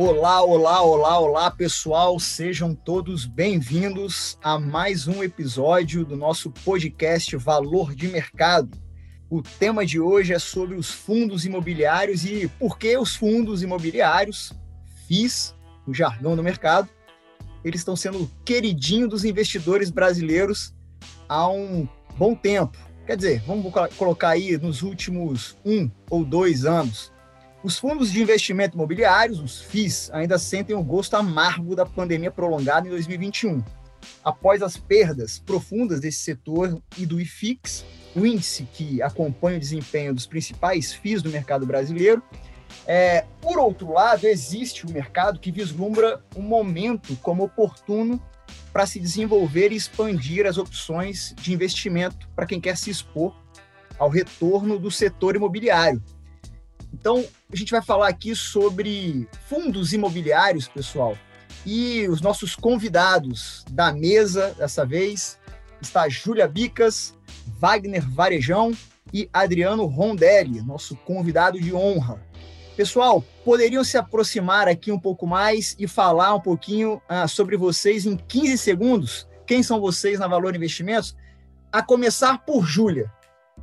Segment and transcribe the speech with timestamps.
[0.00, 2.20] Olá, olá, olá, olá, pessoal.
[2.20, 8.78] Sejam todos bem-vindos a mais um episódio do nosso podcast Valor de Mercado.
[9.28, 14.52] O tema de hoje é sobre os fundos imobiliários e por que os fundos imobiliários,
[15.08, 15.52] FIIs,
[15.84, 16.88] o jargão do mercado,
[17.64, 20.72] eles estão sendo queridinho dos investidores brasileiros
[21.28, 22.78] há um bom tempo.
[23.04, 27.10] Quer dizer, vamos colocar aí nos últimos um ou dois anos.
[27.60, 32.86] Os fundos de investimento imobiliários, os FIIs, ainda sentem o gosto amargo da pandemia prolongada
[32.86, 33.64] em 2021.
[34.22, 37.84] Após as perdas profundas desse setor e do IFIX,
[38.14, 42.22] o índice que acompanha o desempenho dos principais FIIs do mercado brasileiro,
[42.86, 48.22] é, por outro lado, existe um mercado que vislumbra um momento como oportuno
[48.72, 53.34] para se desenvolver e expandir as opções de investimento para quem quer se expor
[53.98, 56.00] ao retorno do setor imobiliário,
[56.92, 61.16] então, a gente vai falar aqui sobre fundos imobiliários, pessoal.
[61.64, 65.38] E os nossos convidados da mesa, dessa vez,
[65.80, 67.14] está Júlia Bicas,
[67.58, 68.72] Wagner Varejão
[69.12, 72.22] e Adriano Rondelli, nosso convidado de honra.
[72.76, 78.06] Pessoal, poderiam se aproximar aqui um pouco mais e falar um pouquinho ah, sobre vocês
[78.06, 79.28] em 15 segundos?
[79.46, 81.16] Quem são vocês na Valor Investimentos?
[81.72, 83.12] A começar por Júlia.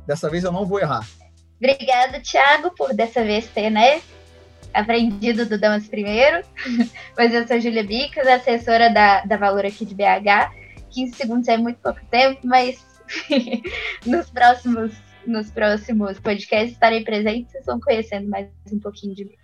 [0.06, 1.06] Dessa vez eu não vou errar.
[1.58, 4.00] Obrigada, Thiago, por dessa vez ter, né,
[4.72, 6.44] aprendido do Damas primeiro.
[7.16, 10.52] Mas eu sou Júlia Bicas, assessora da, da Valor aqui de BH.
[10.90, 12.82] 15 segundos é muito pouco tempo, mas
[14.06, 14.92] nos próximos
[15.26, 19.34] nos próximos podcasts estarei presente, vocês vão conhecendo mais um pouquinho de mim.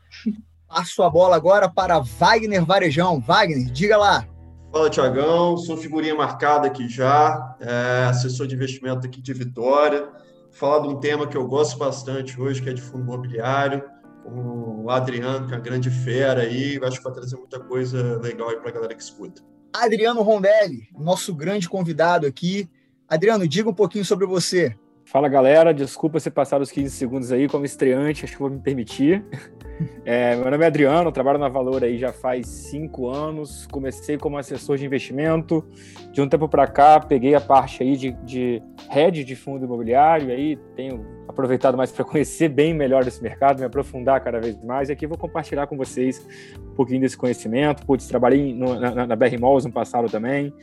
[0.69, 3.21] Passo a bola agora para Wagner Varejão.
[3.21, 4.25] Wagner, diga lá.
[4.71, 5.57] Fala, Tiagão.
[5.57, 10.09] Sou figurinha marcada aqui já, é, assessor de investimento aqui de Vitória
[10.53, 13.83] falar de um tema que eu gosto bastante hoje, que é de fundo imobiliário,
[14.23, 18.19] com o Adriano, que é uma grande fera aí, acho que vai trazer muita coisa
[18.21, 19.43] legal aí para a galera que escuta.
[19.73, 22.69] Adriano Rondelli, nosso grande convidado aqui.
[23.09, 24.77] Adriano, diga um pouquinho sobre você.
[25.13, 28.59] Fala galera, desculpa se passar os 15 segundos aí como estreante, acho que vou me
[28.59, 29.23] permitir.
[30.05, 33.67] É, meu nome é Adriano, trabalho na Valor aí já faz cinco anos.
[33.67, 35.65] Comecei como assessor de investimento.
[36.13, 40.31] De um tempo para cá, peguei a parte aí de, de head de fundo imobiliário.
[40.31, 44.89] Aí tenho aproveitado mais para conhecer bem melhor esse mercado, me aprofundar cada vez mais.
[44.89, 46.25] E aqui vou compartilhar com vocês
[46.61, 47.85] um pouquinho desse conhecimento.
[47.85, 50.55] Putz, trabalhei no, na, na BR Malls no passado também.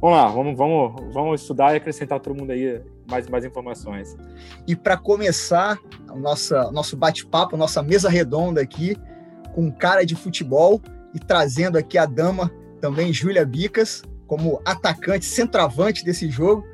[0.00, 4.16] Vamos lá, vamos, vamos, vamos estudar e acrescentar todo mundo aí mais, mais informações.
[4.66, 5.78] E para começar
[6.10, 8.96] o nosso, nosso bate-papo, nossa mesa redonda aqui,
[9.54, 10.80] com cara de futebol
[11.14, 12.50] e trazendo aqui a dama
[12.80, 16.64] também, Júlia Bicas, como atacante, centroavante desse jogo.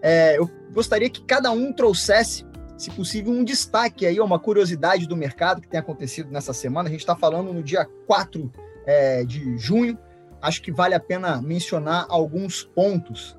[0.00, 2.44] É, eu gostaria que cada um trouxesse,
[2.76, 6.88] se possível, um destaque aí, uma curiosidade do mercado que tem acontecido nessa semana.
[6.88, 8.52] A gente está falando no dia 4
[8.84, 9.98] é, de junho,
[10.40, 13.36] acho que vale a pena mencionar alguns pontos.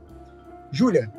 [0.71, 1.11] Júlia,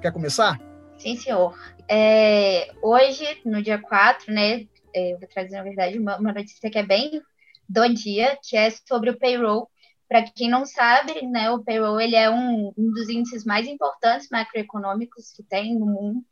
[0.00, 0.60] quer começar?
[0.98, 1.56] Sim, senhor.
[1.88, 6.70] É, hoje, no dia 4, né, é, eu vou trazer, na verdade, uma, uma notícia
[6.70, 7.20] que é bem
[7.68, 9.68] do dia, que é sobre o payroll.
[10.08, 14.28] Para quem não sabe, né, o payroll ele é um, um dos índices mais importantes
[14.30, 16.24] macroeconômicos que tem no mundo,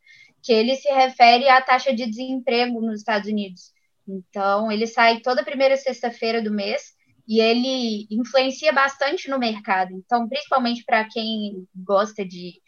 [0.42, 3.72] que ele se refere à taxa de desemprego nos Estados Unidos.
[4.06, 6.93] Então, ele sai toda primeira sexta-feira do mês
[7.26, 9.92] e ele influencia bastante no mercado.
[9.92, 12.60] Então, principalmente para quem gosta de,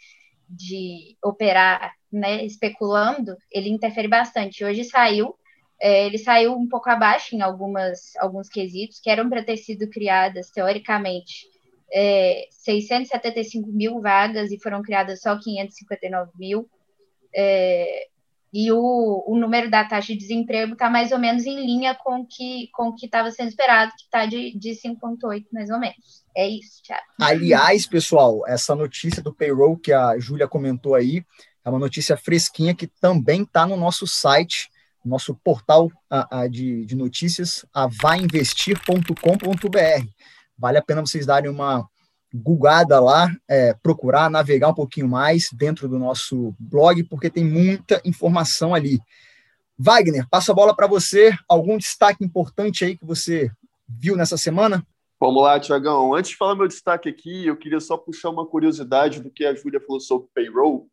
[0.49, 4.65] de operar né, especulando, ele interfere bastante.
[4.65, 5.34] Hoje saiu,
[5.81, 9.89] é, ele saiu um pouco abaixo em algumas, alguns quesitos que eram para ter sido
[9.91, 11.47] criadas, teoricamente,
[11.93, 16.69] é, 675 mil vagas e foram criadas só 559 mil.
[17.34, 18.09] É,
[18.56, 22.25] e o, o número da taxa de desemprego está mais ou menos em linha com
[22.25, 26.25] que, o que estava sendo esperado, que está de, de 5,8 mais ou menos.
[26.34, 27.03] É isso, Thiago.
[27.21, 31.22] Aliás, pessoal, essa notícia do payroll que a Júlia comentou aí
[31.62, 34.71] é uma notícia fresquinha que também está no nosso site,
[35.05, 40.09] nosso portal a, a, de, de notícias, avainvestir.com.br.
[40.59, 41.86] Vale a pena vocês darem uma
[42.34, 48.01] googada lá, é, procurar, navegar um pouquinho mais dentro do nosso blog, porque tem muita
[48.05, 49.01] informação ali.
[49.78, 51.37] Wagner, passo a bola para você.
[51.49, 53.51] Algum destaque importante aí que você
[53.89, 54.84] viu nessa semana?
[55.21, 56.15] Vamos lá, Tiagão.
[56.15, 59.55] Antes de falar meu destaque aqui, eu queria só puxar uma curiosidade do que a
[59.55, 60.89] Júlia falou sobre payroll,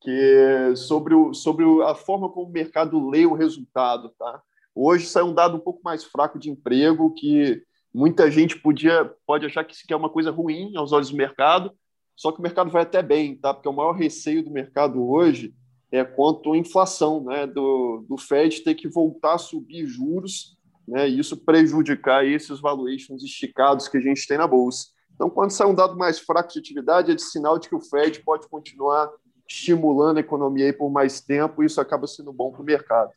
[0.00, 4.10] que é sobre, o, sobre a forma como o mercado lê o resultado.
[4.18, 4.42] Tá?
[4.74, 9.46] Hoje saiu um dado um pouco mais fraco de emprego, que Muita gente podia, pode
[9.46, 11.72] achar que isso é uma coisa ruim aos olhos do mercado,
[12.16, 13.52] só que o mercado vai até bem, tá?
[13.52, 15.54] Porque o maior receio do mercado hoje
[15.90, 17.46] é quanto à inflação, né?
[17.46, 20.56] Do, do Fed ter que voltar a subir juros
[20.90, 24.88] né, e isso prejudicar esses valuations esticados que a gente tem na bolsa.
[25.14, 27.80] Então, quando sai um dado mais fraco de atividade, é de sinal de que o
[27.80, 29.08] Fed pode continuar
[29.48, 33.10] estimulando a economia por mais tempo, e isso acaba sendo bom para o mercado.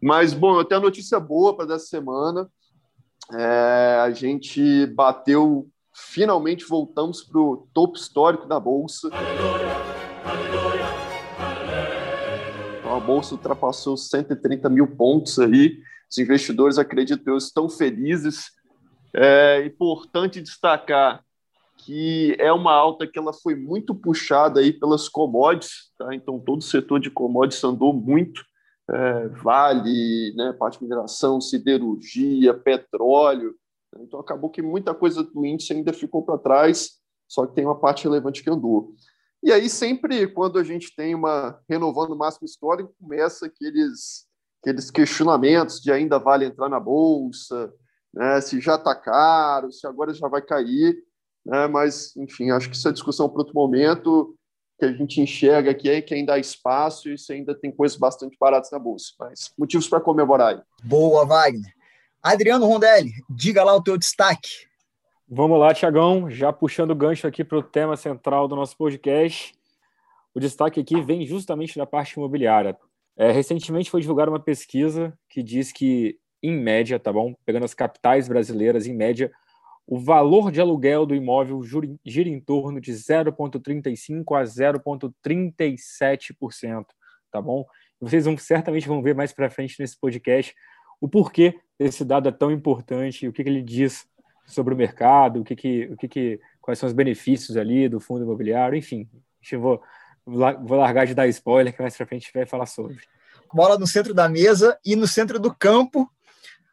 [0.00, 2.48] Mas, bom, eu tenho notícia boa para essa semana.
[3.32, 9.08] É, a gente bateu, finalmente voltamos para o topo histórico da Bolsa.
[12.78, 15.78] Então, a Bolsa ultrapassou 130 mil pontos aí.
[16.10, 18.50] Os investidores, acredito eu, estão felizes.
[19.14, 21.24] É importante destacar
[21.84, 26.14] que é uma alta que ela foi muito puxada aí pelas commodities, tá?
[26.14, 28.44] Então todo o setor de commodities andou muito,
[28.92, 33.54] é, vale, né, parte de mineração, siderurgia, petróleo.
[33.94, 34.04] Né?
[34.04, 36.98] Então acabou que muita coisa do índice ainda ficou para trás,
[37.28, 38.94] só que tem uma parte relevante que andou.
[39.42, 44.28] E aí sempre quando a gente tem uma renovando o máximo histórico, começa aqueles
[44.62, 47.72] aqueles questionamentos de ainda vale entrar na bolsa,
[48.12, 51.02] né, se já está caro, se agora já vai cair
[51.44, 51.66] né?
[51.66, 54.36] mas, enfim, acho que isso é discussão para outro momento,
[54.80, 57.98] que a gente enxerga aqui é que ainda há espaço e isso ainda tem coisas
[57.98, 60.60] bastante baratas na bolsa, mas motivos para comemorar aí.
[60.82, 61.72] Boa, Wagner.
[62.22, 64.66] Adriano Rondelli, diga lá o teu destaque.
[65.28, 69.54] Vamos lá, Tiagão, já puxando o gancho aqui para o tema central do nosso podcast.
[70.34, 72.76] O destaque aqui vem justamente da parte imobiliária.
[73.16, 77.34] É, recentemente foi divulgada uma pesquisa que diz que, em média, tá bom?
[77.44, 79.30] Pegando as capitais brasileiras, em média,
[79.90, 81.60] o valor de aluguel do imóvel
[82.04, 86.86] gira em torno de 0,35% a 0,37%,
[87.28, 87.66] tá bom?
[88.00, 90.54] Vocês vão, certamente vão ver mais para frente nesse podcast
[91.00, 94.06] o porquê esse dado é tão importante, o que, que ele diz
[94.46, 97.98] sobre o mercado, o que, que, o que, que quais são os benefícios ali do
[97.98, 99.10] fundo imobiliário, enfim.
[99.50, 99.82] Eu vou,
[100.24, 102.96] vou largar de dar spoiler, que mais para frente a gente vai falar sobre.
[103.52, 106.08] Bola no centro da mesa e no centro do campo,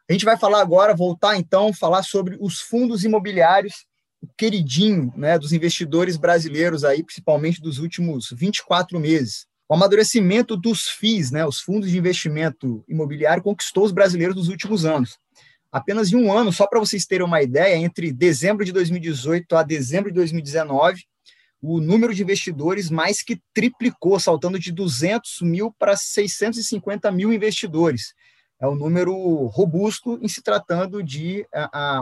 [0.08, 3.86] a gente vai falar agora, voltar então, falar sobre os fundos imobiliários,
[4.22, 9.46] o queridinho né, dos investidores brasileiros, aí, principalmente dos últimos 24 meses.
[9.68, 14.86] O amadurecimento dos FIIs, né, os fundos de investimento imobiliário, conquistou os brasileiros nos últimos
[14.86, 15.18] anos.
[15.70, 19.62] Apenas em um ano, só para vocês terem uma ideia, entre dezembro de 2018 a
[19.62, 21.04] dezembro de 2019,
[21.60, 28.14] o número de investidores mais que triplicou, saltando de 200 mil para 650 mil investidores
[28.60, 31.46] é um número robusto em se tratando de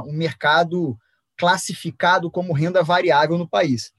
[0.07, 0.97] um mercado
[1.37, 3.93] classificado como renda variável no país.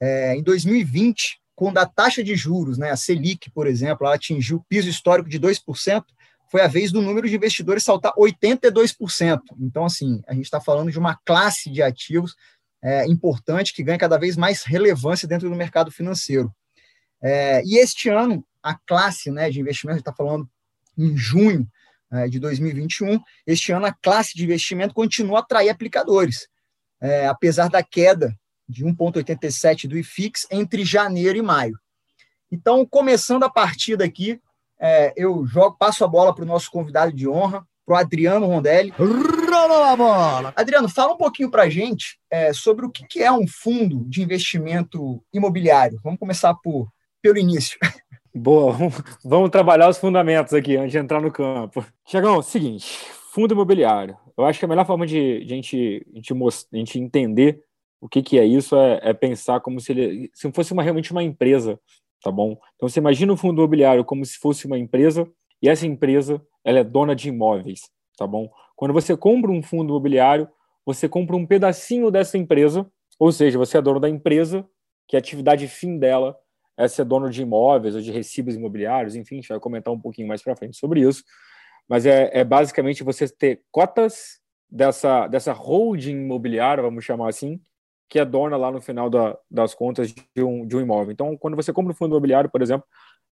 [0.00, 4.56] É, em 2020, quando a taxa de juros, né, a Selic, por exemplo, ela atingiu
[4.56, 6.04] o piso histórico de 2%,
[6.50, 9.38] foi a vez do número de investidores saltar 82%.
[9.60, 12.34] Então, assim, a gente está falando de uma classe de ativos
[12.82, 16.52] é, importante que ganha cada vez mais relevância dentro do mercado financeiro.
[17.22, 20.48] É, e este ano, a classe né, de investimento, a gente está falando
[20.98, 21.68] em junho,
[22.28, 26.48] de 2021, este ano a classe de investimento continua a atrair aplicadores,
[27.00, 28.36] é, apesar da queda
[28.68, 31.78] de 1,87 do IFIX entre janeiro e maio.
[32.50, 34.40] Então, começando a partida aqui,
[34.80, 38.46] é, eu jogo, passo a bola para o nosso convidado de honra, para o Adriano
[38.46, 38.90] Rondelli.
[38.90, 40.52] Rola a bola!
[40.56, 44.04] Adriano, fala um pouquinho para a gente é, sobre o que, que é um fundo
[44.08, 46.00] de investimento imobiliário.
[46.02, 46.88] Vamos começar por,
[47.22, 47.78] pelo início.
[48.32, 48.76] Boa,
[49.24, 51.84] vamos trabalhar os fundamentos aqui antes de entrar no campo.
[52.04, 52.86] Tiagão, seguinte,
[53.32, 54.16] fundo imobiliário.
[54.38, 57.64] Eu acho que a melhor forma de, de a, gente, a, gente a gente entender
[58.00, 61.10] o que, que é isso é, é, pensar como se ele se fosse uma, realmente
[61.10, 61.78] uma empresa,
[62.22, 62.56] tá bom?
[62.76, 65.28] Então você imagina o fundo imobiliário como se fosse uma empresa
[65.60, 68.48] e essa empresa ela é dona de imóveis, tá bom?
[68.76, 70.48] Quando você compra um fundo imobiliário,
[70.86, 74.64] você compra um pedacinho dessa empresa, ou seja, você é dono da empresa,
[75.08, 76.36] que a atividade fim dela
[76.80, 80.00] é ser dono de imóveis ou de recibos imobiliários, enfim, a gente vai comentar um
[80.00, 81.22] pouquinho mais para frente sobre isso.
[81.86, 87.60] Mas é, é, basicamente você ter cotas dessa, dessa holding imobiliária, vamos chamar assim,
[88.08, 91.12] que é dona lá no final da, das contas de um, de um imóvel.
[91.12, 92.86] Então, quando você compra um fundo imobiliário, por exemplo,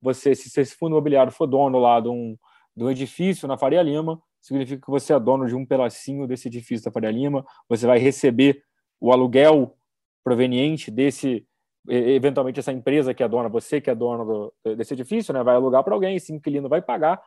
[0.01, 2.35] você, se esse fundo imobiliário for dono lá de um,
[2.75, 6.47] de um edifício na Faria Lima, significa que você é dono de um pedacinho desse
[6.47, 8.63] edifício da Faria Lima, você vai receber
[8.99, 9.77] o aluguel
[10.23, 11.45] proveniente desse
[11.87, 15.55] eventualmente essa empresa que é dona, você que é dona do, desse edifício, né, vai
[15.55, 17.21] alugar para alguém, esse inquilino vai pagar,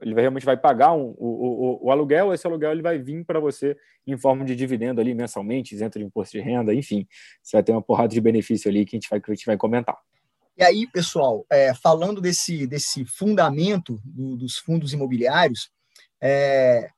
[0.00, 3.24] ele vai, realmente vai pagar um, o, o, o aluguel, esse aluguel ele vai vir
[3.24, 3.76] para você
[4.06, 7.06] em forma de dividendo ali mensalmente, isento de imposto de renda, enfim,
[7.42, 9.46] você vai ter uma porrada de benefício ali que a gente vai, que a gente
[9.46, 9.98] vai comentar.
[10.56, 15.70] E aí, pessoal, é, falando desse, desse fundamento do, dos fundos imobiliários,
[16.22, 16.90] é,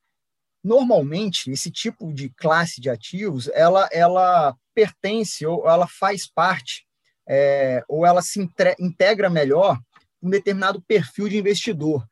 [0.63, 6.87] normalmente esse tipo de classe de ativos, ela, ela pertence ou ela faz parte
[7.29, 8.41] é, ou ela se
[8.79, 9.79] integra melhor
[10.23, 12.07] um determinado perfil de investidor.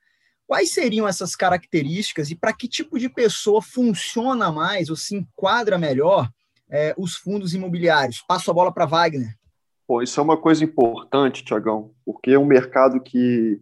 [0.46, 5.78] Quais seriam essas características e para que tipo de pessoa funciona mais ou se enquadra
[5.78, 6.28] melhor
[6.68, 8.24] é, os fundos imobiliários?
[8.26, 9.32] Passo a bola para Wagner.
[9.86, 13.60] Bom, isso é uma coisa importante, Tiagão, porque é um mercado que,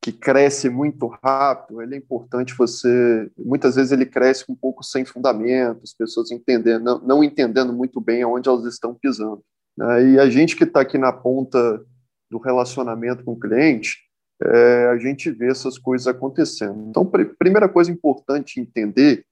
[0.00, 3.30] que cresce muito rápido, ele é importante você...
[3.36, 8.00] Muitas vezes ele cresce um pouco sem fundamento, as pessoas entendendo, não, não entendendo muito
[8.00, 9.44] bem aonde elas estão pisando.
[9.80, 10.10] Né?
[10.10, 11.82] E a gente que está aqui na ponta
[12.30, 13.98] do relacionamento com o cliente,
[14.42, 16.88] é, a gente vê essas coisas acontecendo.
[16.88, 19.24] Então, pr primeira coisa importante entender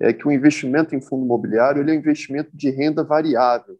[0.00, 3.78] é que o investimento em fundo imobiliário ele é um investimento de renda variável.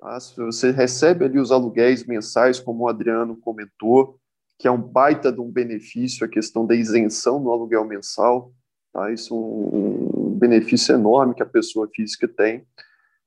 [0.00, 0.18] Tá?
[0.18, 4.18] Se você recebe ali os aluguéis mensais, como o Adriano comentou,
[4.58, 8.52] que é um baita de um benefício, a questão da isenção no aluguel mensal,
[8.92, 9.12] tá?
[9.12, 12.66] isso é um, um benefício enorme que a pessoa física tem.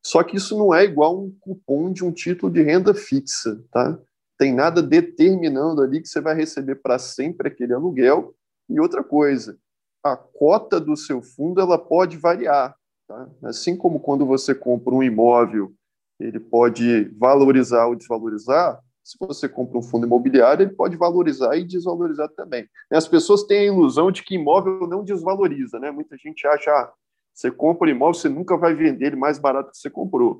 [0.05, 3.97] Só que isso não é igual um cupom de um título de renda fixa, tá?
[4.37, 8.35] Tem nada determinando ali que você vai receber para sempre aquele aluguel.
[8.69, 9.57] E outra coisa,
[10.03, 12.75] a cota do seu fundo ela pode variar,
[13.07, 13.29] tá?
[13.43, 15.73] Assim como quando você compra um imóvel
[16.19, 18.79] ele pode valorizar ou desvalorizar.
[19.03, 22.67] Se você compra um fundo imobiliário, ele pode valorizar e desvalorizar também.
[22.91, 25.91] As pessoas têm a ilusão de que imóvel não desvaloriza, né?
[25.91, 26.91] Muita gente acha, ah,
[27.35, 30.39] você compra um imóvel, você nunca vai vender ele mais barato que você comprou.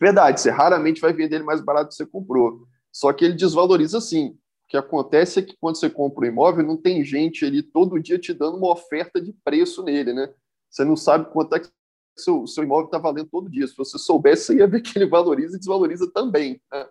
[0.00, 2.64] Verdade, você raramente vai vender ele mais barato que você comprou.
[2.92, 4.28] Só que ele desvaloriza sim.
[4.28, 8.00] O que acontece é que quando você compra um imóvel, não tem gente ali todo
[8.00, 10.32] dia te dando uma oferta de preço nele, né?
[10.70, 11.68] Você não sabe quanto é que
[12.16, 13.66] seu, seu imóvel está valendo todo dia.
[13.66, 16.60] Se você soubesse, você ia ver que ele valoriza e desvaloriza também.
[16.70, 16.86] Né?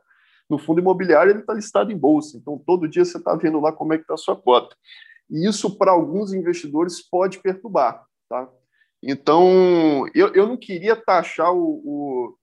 [0.50, 3.72] No fundo imobiliário, ele está listado em bolsa, então todo dia você está vendo lá
[3.72, 4.76] como é que está a sua cota.
[5.30, 8.06] E isso, para alguns investidores, pode perturbar.
[8.28, 8.50] Tá?
[9.04, 12.38] Então, eu, eu não queria taxar o,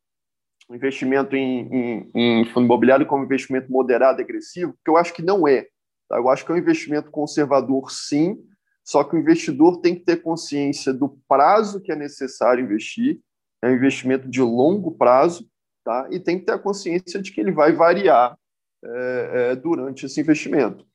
[0.69, 5.15] o investimento em, em, em, fundo imobiliário como investimento moderado e agressivo, porque eu acho
[5.15, 5.67] que não é.
[6.09, 6.17] Tá?
[6.17, 8.37] Eu acho que é um investimento conservador, sim,
[8.85, 13.21] só que o investidor tem que ter consciência do prazo que é necessário investir,
[13.63, 15.49] é um investimento de longo prazo,
[15.85, 16.09] tá?
[16.11, 18.37] e tem que ter a consciência de que ele vai variar
[18.85, 20.87] é, é, durante esse investimento.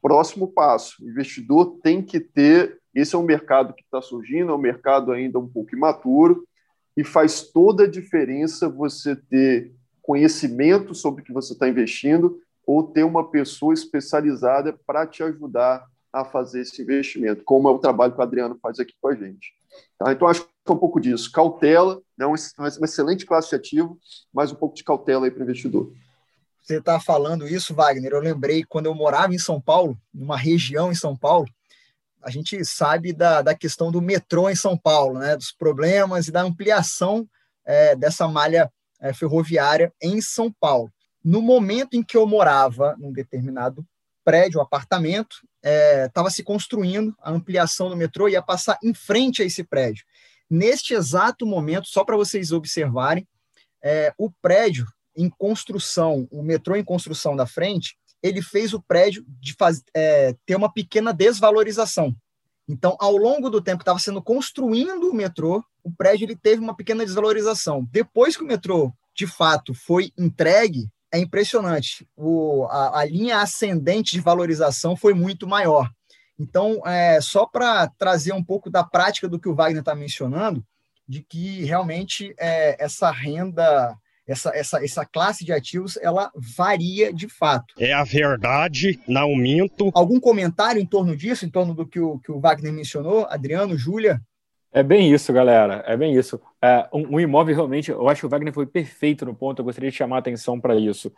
[0.00, 2.80] Próximo passo: o investidor tem que ter.
[2.96, 6.48] Esse é um mercado que está surgindo, é um mercado ainda um pouco imaturo,
[6.96, 12.82] e faz toda a diferença você ter conhecimento sobre o que você está investindo ou
[12.82, 18.14] ter uma pessoa especializada para te ajudar a fazer esse investimento, como é o trabalho
[18.14, 19.52] que o Adriano faz aqui com a gente.
[19.98, 20.10] Tá?
[20.10, 21.30] Então, acho que é um pouco disso.
[21.30, 23.98] Cautela, é um, uma excelente classe de ativo,
[24.32, 25.92] mas um pouco de cautela aí para o investidor.
[26.62, 28.12] Você está falando isso, Wagner.
[28.12, 31.46] Eu lembrei quando eu morava em São Paulo, numa região em São Paulo,
[32.22, 35.36] a gente sabe da, da questão do metrô em São Paulo, né?
[35.36, 37.28] dos problemas e da ampliação
[37.64, 38.70] é, dessa malha
[39.00, 40.90] é, ferroviária em São Paulo.
[41.22, 43.84] No momento em que eu morava num determinado
[44.24, 45.36] prédio, um apartamento,
[46.06, 50.04] estava é, se construindo a ampliação do metrô, ia passar em frente a esse prédio.
[50.48, 53.26] Neste exato momento, só para vocês observarem,
[53.82, 57.96] é, o prédio em construção, o metrô em construção da frente,
[58.26, 62.14] ele fez o prédio de faz, é, ter uma pequena desvalorização.
[62.68, 66.60] Então, ao longo do tempo que estava sendo construindo o metrô, o prédio ele teve
[66.60, 67.86] uma pequena desvalorização.
[67.92, 72.06] Depois que o metrô, de fato, foi entregue, é impressionante.
[72.16, 75.88] O, a, a, linha ascendente de valorização foi muito maior.
[76.38, 80.64] Então, é, só para trazer um pouco da prática do que o Wagner está mencionando,
[81.08, 87.28] de que realmente é, essa renda, essa, essa, essa classe de ativos, ela varia de
[87.28, 87.74] fato.
[87.78, 89.90] É a verdade, não minto.
[89.94, 93.26] Algum comentário em torno disso, em torno do que o, que o Wagner mencionou?
[93.26, 94.20] Adriano, Júlia?
[94.72, 95.84] É bem isso, galera.
[95.86, 96.40] É bem isso.
[96.60, 99.60] É, um, um, imóvel realmente, eu acho que o Wagner foi perfeito no ponto.
[99.60, 101.12] Eu gostaria de chamar a atenção para isso.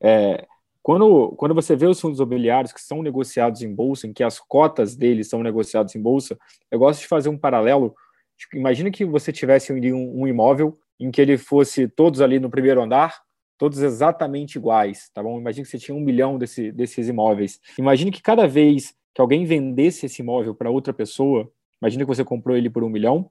[0.00, 0.46] É,
[0.82, 4.40] quando, quando você vê os fundos imobiliários que são negociados em bolsa, em que as
[4.40, 6.36] cotas deles são negociadas em bolsa,
[6.70, 7.94] eu gosto de fazer um paralelo.
[8.36, 12.50] Tipo, imagina que você tivesse um, um imóvel em que ele fosse todos ali no
[12.50, 13.22] primeiro andar,
[13.58, 15.38] todos exatamente iguais, tá bom?
[15.38, 17.60] Imagina que você tinha um milhão desse, desses imóveis.
[17.78, 21.50] Imagine que cada vez que alguém vendesse esse imóvel para outra pessoa,
[21.84, 23.30] Imagina que você comprou ele por um milhão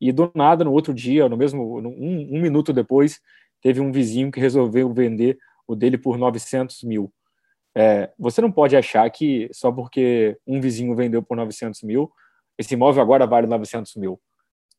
[0.00, 3.20] e do nada, no outro dia, no mesmo um, um minuto depois,
[3.60, 5.36] teve um vizinho que resolveu vender
[5.68, 7.12] o dele por 900 mil.
[7.74, 12.10] É, você não pode achar que só porque um vizinho vendeu por 900 mil,
[12.58, 14.18] esse imóvel agora vale 900 mil.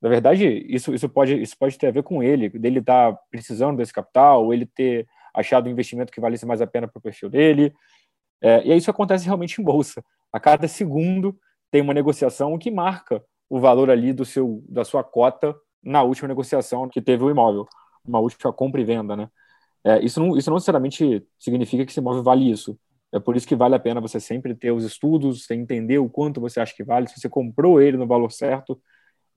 [0.03, 3.19] Na verdade, isso, isso, pode, isso pode ter a ver com ele, dele estar tá
[3.31, 6.99] precisando desse capital, ou ele ter achado um investimento que valesse mais a pena para
[6.99, 7.73] o perfil dele.
[8.41, 10.03] É, e isso acontece realmente em bolsa.
[10.29, 11.39] A cada segundo
[11.71, 16.27] tem uma negociação que marca o valor ali do seu, da sua cota na última
[16.27, 17.65] negociação que teve o imóvel,
[18.05, 19.29] uma última compra e venda, né?
[19.85, 22.77] É, isso, não, isso não necessariamente significa que esse imóvel vale isso.
[23.09, 26.09] É por isso que vale a pena você sempre ter os estudos, você entender o
[26.09, 28.77] quanto você acha que vale, se você comprou ele no valor certo,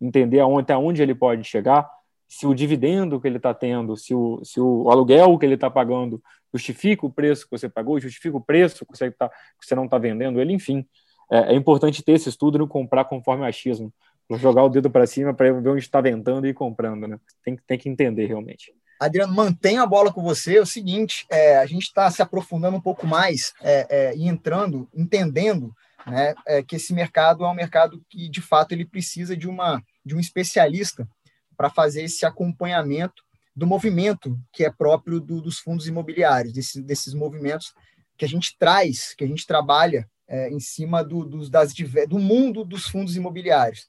[0.01, 1.89] entender até onde ele pode chegar,
[2.29, 5.71] se o dividendo que ele está tendo, se o, se o aluguel que ele está
[5.71, 6.21] pagando
[6.53, 9.85] justifica o preço que você pagou, justifica o preço que você, tá, que você não
[9.85, 10.87] está vendendo ele, enfim.
[11.31, 13.93] É, é, importante ter esse estudo e não comprar conforme achismo.
[14.31, 17.07] Jogar o dedo para cima para ver onde está ventando e comprando.
[17.07, 17.19] Né?
[17.45, 18.73] Tem, tem que entender realmente.
[18.99, 20.57] Adriano, mantenha a bola com você.
[20.57, 24.27] É o seguinte, é, a gente está se aprofundando um pouco mais é, é, e
[24.27, 25.73] entrando, entendendo
[26.07, 29.83] né, é, que esse mercado é um mercado que, de fato, ele precisa de, uma,
[30.05, 31.09] de um especialista
[31.57, 37.15] para fazer esse acompanhamento do movimento que é próprio do, dos fundos imobiliários, desse, desses
[37.15, 37.75] movimentos
[38.17, 41.73] que a gente traz, que a gente trabalha é, em cima do, dos, das,
[42.09, 43.89] do mundo dos fundos imobiliários.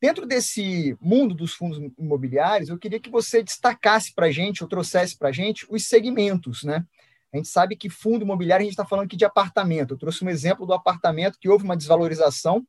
[0.00, 4.68] Dentro desse mundo dos fundos imobiliários, eu queria que você destacasse para a gente, ou
[4.68, 6.84] trouxesse para a gente, os segmentos, né?
[7.34, 9.94] A gente sabe que fundo imobiliário, a gente está falando aqui de apartamento.
[9.94, 12.64] Eu trouxe um exemplo do apartamento que houve uma desvalorização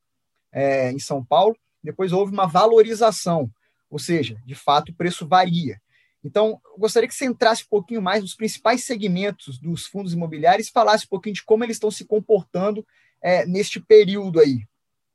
[0.52, 3.48] é, em São Paulo, depois houve uma valorização,
[3.92, 5.80] ou seja, de fato o preço varia.
[6.24, 10.68] Então, eu gostaria que você entrasse um pouquinho mais nos principais segmentos dos fundos imobiliários
[10.68, 12.84] e falasse um pouquinho de como eles estão se comportando
[13.22, 14.64] é, neste período aí.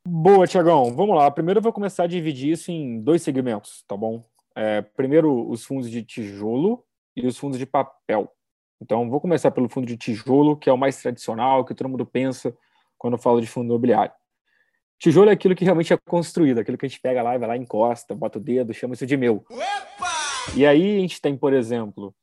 [0.06, 0.94] Boa, Tiagão.
[0.94, 1.28] Vamos lá.
[1.28, 4.24] Primeiro eu vou começar a dividir isso em dois segmentos, tá bom?
[4.54, 6.84] É, primeiro, os fundos de tijolo
[7.16, 8.32] e os fundos de papel.
[8.80, 12.06] Então, vou começar pelo fundo de tijolo, que é o mais tradicional, que todo mundo
[12.06, 12.56] pensa
[12.96, 14.12] quando fala de fundo imobiliário.
[14.98, 17.48] Tijolo é aquilo que realmente é construído, aquilo que a gente pega lá e vai
[17.48, 19.44] lá, encosta, bota o dedo, chama isso de meu.
[20.54, 22.14] E aí a gente tem, por exemplo,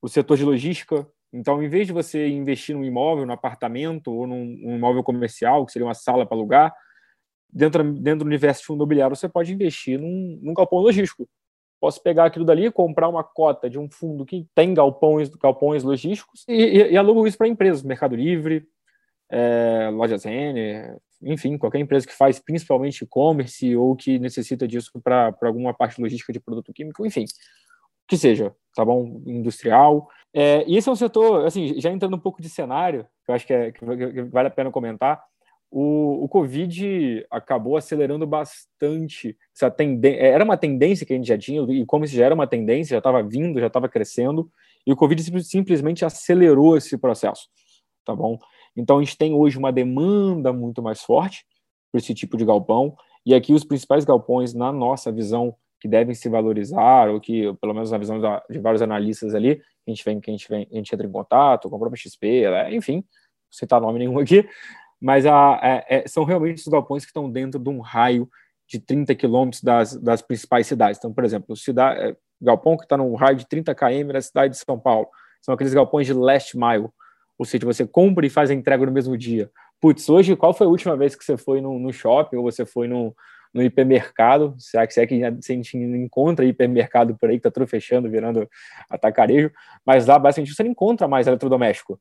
[0.00, 1.06] o setor de logística.
[1.32, 5.64] Então, em vez de você investir num imóvel, num apartamento ou num, num imóvel comercial,
[5.64, 6.74] que seria uma sala para alugar,
[7.50, 11.28] dentro, dentro do universo de fundo imobiliário, você pode investir num, num galpão logístico.
[11.82, 16.44] Posso pegar aquilo dali, comprar uma cota de um fundo que tem galpões, galpões logísticos
[16.46, 18.64] e, e, e alugo isso para empresas, Mercado Livre,
[19.28, 25.34] é, Lojas N, enfim, qualquer empresa que faz principalmente e-commerce ou que necessita disso para
[25.42, 27.24] alguma parte logística de produto químico, enfim,
[28.06, 29.20] que seja, tá bom?
[29.26, 30.08] Industrial.
[30.32, 33.34] É, e esse é um setor, assim, já entrando um pouco de cenário, que eu
[33.34, 33.84] acho que, é, que
[34.30, 35.20] vale a pena comentar,
[35.74, 40.20] o, o Covid acabou acelerando bastante essa tendência.
[40.20, 42.90] Era uma tendência que a gente já tinha, e como isso já era uma tendência,
[42.94, 44.50] já estava vindo, já estava crescendo,
[44.86, 47.48] e o Covid simplesmente acelerou esse processo,
[48.04, 48.38] tá bom?
[48.76, 51.46] Então a gente tem hoje uma demanda muito mais forte
[51.90, 56.14] por esse tipo de galpão, e aqui os principais galpões, na nossa visão, que devem
[56.14, 60.20] se valorizar, ou que, pelo menos na visão de vários analistas ali, a gente vem,
[60.20, 62.74] que a gente vem, a gente entra em contato, com a própria XP, né?
[62.74, 63.04] enfim, não
[63.50, 64.46] citar nome nenhum aqui,
[65.02, 68.28] mas a, é, é, são realmente os galpões que estão dentro de um raio
[68.68, 70.96] de 30 quilômetros das, das principais cidades.
[70.96, 74.54] Então, por exemplo, cidade, é, galpão que está num raio de 30 km da cidade
[74.54, 75.08] de São Paulo,
[75.40, 76.88] são aqueles galpões de last mile,
[77.36, 79.50] ou seja, você compra e faz a entrega no mesmo dia.
[79.80, 82.64] Putz, hoje, qual foi a última vez que você foi no, no shopping ou você
[82.64, 83.12] foi no,
[83.52, 84.54] no hipermercado?
[84.56, 88.48] Será que, será que a gente encontra hipermercado por aí que está tudo fechando, virando
[88.88, 89.50] atacarejo?
[89.84, 91.98] Mas lá, basicamente, você não encontra mais eletrodoméstico.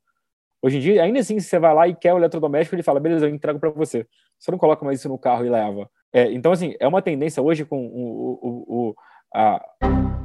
[0.62, 3.00] Hoje em dia, ainda assim, se você vai lá e quer o eletrodoméstico, ele fala,
[3.00, 4.06] beleza, eu entrego para você.
[4.38, 5.90] Você não coloca mais isso no carro e leva.
[6.14, 8.96] É, então, assim, é uma tendência hoje com o, o, o,
[9.34, 9.64] a,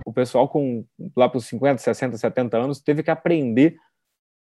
[0.05, 0.85] o pessoal com
[1.17, 3.77] lá para os 50, 60, 70 anos teve que aprender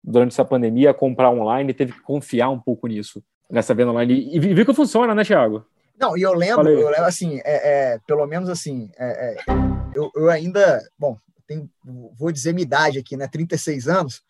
[0.03, 4.35] durante essa pandemia a comprar online, teve que confiar um pouco nisso, nessa venda online.
[4.35, 5.65] E viu que funciona, né, Thiago?
[5.99, 9.37] Não, e eu lembro, eu lembro assim, é, é, pelo menos assim, é, é,
[9.93, 11.69] eu, eu, ainda, bom, tenho,
[12.17, 14.23] vou dizer minha idade aqui, né, 36 anos,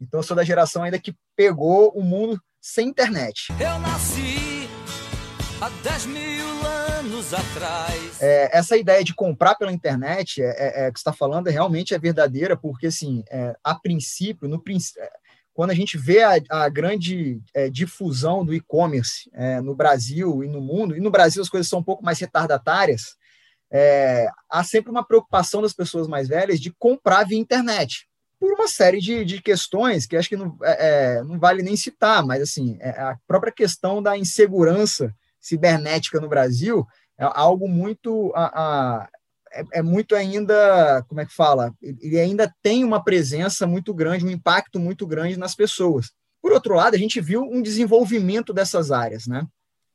[0.00, 3.52] então eu sou da geração ainda que pegou o mundo sem internet.
[3.52, 4.68] Eu nasci
[5.60, 8.20] há 10 mil anos atrás.
[8.20, 11.98] É, essa ideia de comprar pela internet é, é, é que está falando realmente é
[11.98, 14.62] verdadeira, porque assim, é, a princípio, no
[14.98, 15.10] é,
[15.54, 20.48] quando a gente vê a, a grande é, difusão do e-commerce é, no Brasil e
[20.48, 23.16] no mundo, e no Brasil as coisas são um pouco mais retardatárias,
[23.70, 28.06] é, há sempre uma preocupação das pessoas mais velhas de comprar via internet
[28.38, 31.76] por uma série de, de questões que acho que não, é, é, não vale nem
[31.76, 36.86] citar, mas assim, é a própria questão da insegurança cibernética no Brasil
[37.18, 39.08] é algo muito a, a
[39.52, 41.72] é, é, muito ainda, como é que fala?
[41.80, 46.10] Ele ainda tem uma presença muito grande, um impacto muito grande nas pessoas.
[46.42, 49.46] Por outro lado, a gente viu um desenvolvimento dessas áreas, né?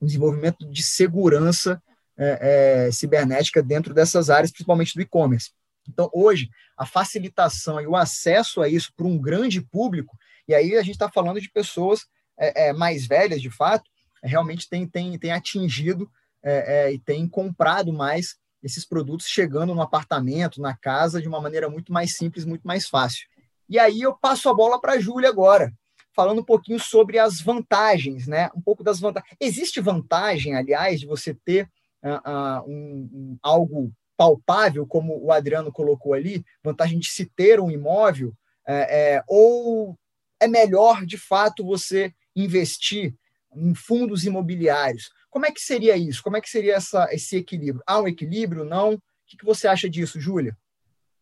[0.02, 1.82] Um desenvolvimento de segurança
[2.18, 5.52] é, é, cibernética dentro dessas áreas, principalmente do e-commerce.
[5.88, 10.18] Então, hoje, a facilitação e o acesso a isso para um grande público,
[10.48, 12.06] e aí a gente está falando de pessoas
[12.40, 13.90] é, é, mais velhas, de fato,
[14.24, 16.10] é, realmente tem, tem, tem atingido
[16.44, 21.42] é, é, e tem comprado mais esses produtos chegando no apartamento, na casa, de uma
[21.42, 23.28] maneira muito mais simples, muito mais fácil.
[23.68, 25.74] E aí eu passo a bola para a Júlia agora,
[26.14, 28.50] falando um pouquinho sobre as vantagens, né?
[28.56, 29.36] Um pouco das vantagens.
[29.40, 31.70] Existe vantagem, aliás, de você ter
[32.04, 37.60] uh, uh, um, um, algo palpável, como o Adriano colocou ali, vantagem de se ter
[37.60, 38.36] um imóvel,
[38.68, 39.98] é, é, ou
[40.40, 43.16] é melhor, de fato, você investir
[43.56, 45.10] em fundos imobiliários?
[45.28, 46.22] Como é que seria isso?
[46.22, 47.84] Como é que seria essa, esse equilíbrio?
[47.88, 48.64] Há um equilíbrio?
[48.64, 48.94] Não?
[48.94, 50.56] O que, que você acha disso, Júlia?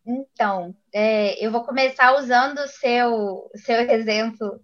[0.05, 4.59] Então, é, eu vou começar usando o seu, seu exemplo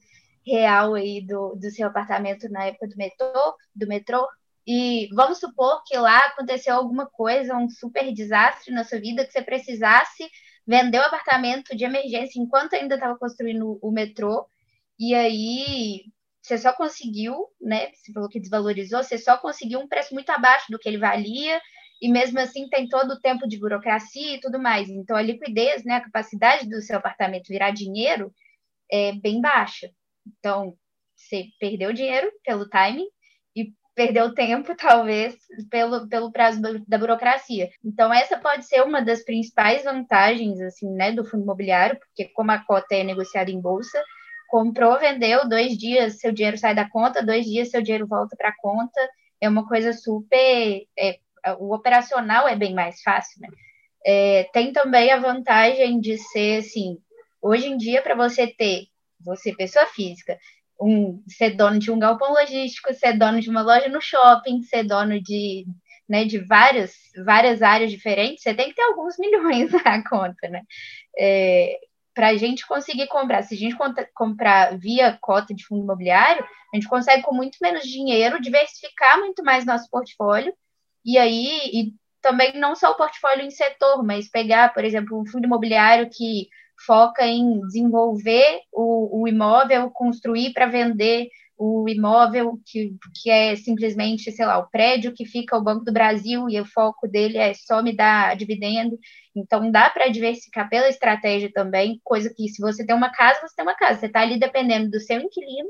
[0.46, 4.28] real aí do, do seu apartamento na época do metrô, do metrô.
[4.68, 9.32] E vamos supor que lá aconteceu alguma coisa, um super desastre na sua vida, que
[9.32, 10.30] você precisasse
[10.66, 14.48] vender o apartamento de emergência enquanto ainda estava construindo o metrô.
[15.00, 16.06] E aí
[16.42, 17.92] você só conseguiu, né?
[17.94, 21.62] Você falou que desvalorizou, você só conseguiu um preço muito abaixo do que ele valia,
[22.02, 24.90] e mesmo assim tem todo o tempo de burocracia e tudo mais.
[24.90, 28.34] Então a liquidez, né, a capacidade do seu apartamento virar dinheiro
[28.92, 29.90] é bem baixa.
[30.28, 30.78] Então
[31.16, 33.08] você perdeu dinheiro pelo timing
[33.96, 35.36] perdeu tempo, talvez,
[35.70, 37.70] pelo, pelo prazo da burocracia.
[37.84, 42.52] Então, essa pode ser uma das principais vantagens, assim, né, do fundo imobiliário, porque como
[42.52, 44.04] a cota é negociada em bolsa,
[44.50, 48.50] comprou, vendeu, dois dias seu dinheiro sai da conta, dois dias seu dinheiro volta para
[48.50, 49.00] a conta.
[49.40, 50.84] É uma coisa super.
[50.98, 51.20] É,
[51.60, 53.48] o operacional é bem mais fácil, né?
[54.06, 56.98] É, tem também a vantagem de ser assim:
[57.42, 58.88] hoje em dia, para você ter,
[59.20, 60.38] você, pessoa física,
[60.80, 64.84] um, ser dono de um galpão logístico, ser dono de uma loja no shopping, ser
[64.84, 65.66] dono de,
[66.08, 66.94] né, de várias,
[67.26, 70.62] várias áreas diferentes, você tem que ter alguns milhões na conta, né?
[71.18, 71.80] É,
[72.14, 73.76] para a gente conseguir comprar, se a gente
[74.14, 79.44] comprar via cota de fundo imobiliário, a gente consegue com muito menos dinheiro diversificar muito
[79.44, 80.54] mais nosso portfólio
[81.04, 85.26] e aí e também não só o portfólio em setor, mas pegar, por exemplo, um
[85.28, 86.48] fundo imobiliário que
[86.86, 94.32] foca em desenvolver o, o imóvel, construir para vender o imóvel, que, que é simplesmente,
[94.32, 97.54] sei lá, o prédio que fica o Banco do Brasil e o foco dele é
[97.54, 99.00] só me dar dividendo.
[99.36, 103.56] Então, dá para diversificar pela estratégia também, coisa que se você tem uma casa, você
[103.56, 104.00] tem uma casa.
[104.00, 105.70] Você está ali dependendo do seu inquilino,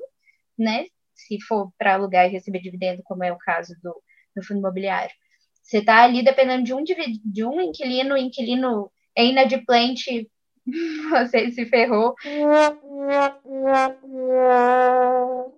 [0.58, 0.86] né?
[1.14, 3.96] Se for para alugar e receber dividendo, como é o caso do,
[4.36, 5.14] do fundo imobiliário.
[5.62, 10.30] Você está ali dependendo de um, de um inquilino, o inquilino é inadimplente,
[11.10, 12.16] você se ferrou.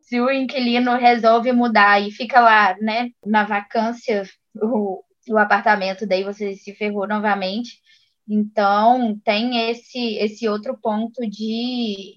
[0.01, 4.23] Se o inquilino resolve mudar e fica lá, né, na vacância,
[4.55, 7.79] o, o apartamento, daí você se ferrou novamente.
[8.27, 12.15] Então, tem esse, esse outro ponto de,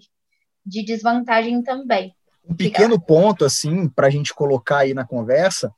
[0.67, 2.13] de desvantagem também.
[2.45, 5.73] Um pequeno ponto, assim, para a gente colocar aí na conversa,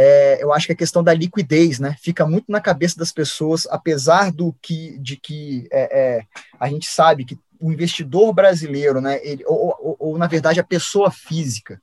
[0.00, 3.66] é, eu acho que a questão da liquidez, né, fica muito na cabeça das pessoas,
[3.66, 6.22] apesar do que, de que é, é,
[6.60, 10.64] a gente sabe que o investidor brasileiro, né, ele, ou, ou, ou, na verdade a
[10.64, 11.82] pessoa física,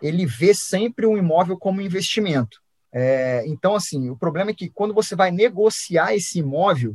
[0.00, 2.62] ele vê sempre um imóvel como investimento.
[2.92, 6.94] É, então, assim, o problema é que quando você vai negociar esse imóvel,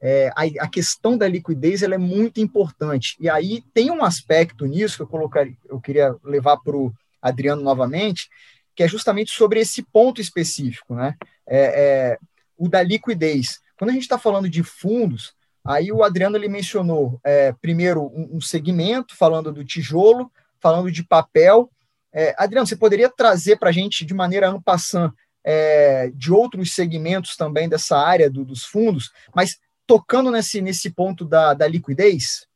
[0.00, 3.16] é, a, a, questão da liquidez ela é muito importante.
[3.18, 7.60] E aí tem um aspecto nisso que eu colocaria, eu queria levar para o Adriano
[7.60, 8.28] novamente,
[8.74, 11.14] que é justamente sobre esse ponto específico, né?
[11.46, 12.18] É, é,
[12.56, 13.60] o da liquidez.
[13.76, 18.36] Quando a gente está falando de fundos, aí o Adriano ele mencionou é, primeiro um,
[18.36, 20.30] um, segmento, falando do tijolo,
[20.60, 21.70] falando de papel.
[22.12, 25.12] É, Adriano, você poderia trazer para a gente de maneira ampassã
[25.44, 31.24] é, de outros segmentos também dessa área do, dos fundos, mas tocando nesse, nesse ponto
[31.24, 32.46] da, da liquidez?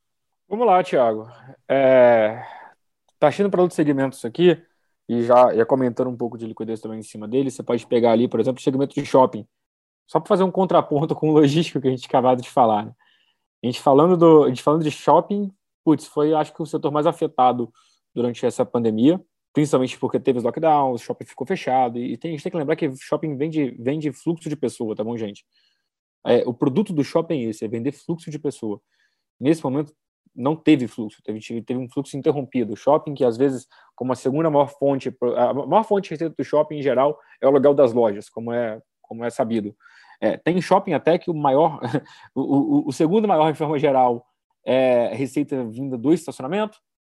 [0.49, 1.29] Vamos lá, Tiago.
[1.69, 2.41] É,
[3.19, 4.63] tá achando para outros segmentos aqui,
[5.09, 8.12] e já ia comentando um pouco de liquidez também em cima dele, você pode pegar
[8.12, 9.47] ali, por exemplo, o segmento de shopping,
[10.07, 12.87] só para fazer um contraponto com o logístico que a gente acabado de falar.
[12.87, 12.92] Né?
[13.62, 15.53] A, gente falando do, a gente falando de shopping,
[15.85, 17.71] putz, foi acho que o setor mais afetado
[18.14, 19.21] durante essa pandemia,
[19.53, 22.59] principalmente porque teve os lockdowns, o shopping ficou fechado, e tem, a gente tem que
[22.59, 25.45] lembrar que shopping vende, vende fluxo de pessoa, tá bom, gente?
[26.27, 28.81] É, o produto do shopping é esse, é vender fluxo de pessoa.
[29.38, 29.92] Nesse momento,
[30.37, 32.75] não teve fluxo, teve, teve um fluxo interrompido.
[32.75, 36.35] O shopping, que às vezes, como a segunda maior fonte, a maior fonte de receita
[36.37, 39.75] do shopping em geral é o aluguel das lojas, como é, como é sabido.
[40.20, 41.81] É, tem shopping até que o maior,
[42.35, 44.27] o, o, o, segundo maior, de forma geral,
[44.64, 46.79] é receita vinda do estacionamento,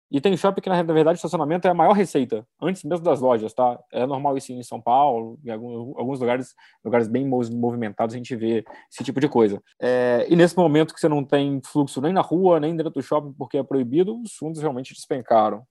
[0.10, 3.54] e tem shopping que, na verdade, estacionamento é a maior receita, antes mesmo das lojas,
[3.54, 3.78] tá?
[3.92, 8.36] É normal isso em São Paulo, em alguns, alguns lugares, lugares bem movimentados, a gente
[8.36, 9.62] vê esse tipo de coisa.
[9.82, 13.02] É, e nesse momento que você não tem fluxo nem na rua, nem dentro do
[13.02, 15.64] shopping, porque é proibido, os fundos realmente despencaram,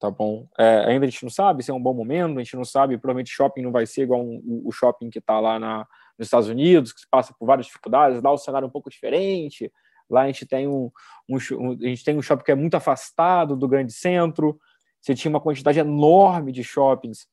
[0.00, 0.48] tá bom?
[0.58, 2.98] É, ainda a gente não sabe se é um bom momento, a gente não sabe,
[2.98, 5.86] provavelmente shopping não vai ser igual um, o shopping que está lá na,
[6.18, 9.70] nos Estados Unidos, que passa por várias dificuldades, lá o cenário é um pouco diferente,
[10.08, 10.90] Lá a gente tem um,
[11.28, 14.58] um, a gente tem um shopping que é muito afastado do grande centro.
[15.00, 17.26] você tinha uma quantidade enorme de shoppings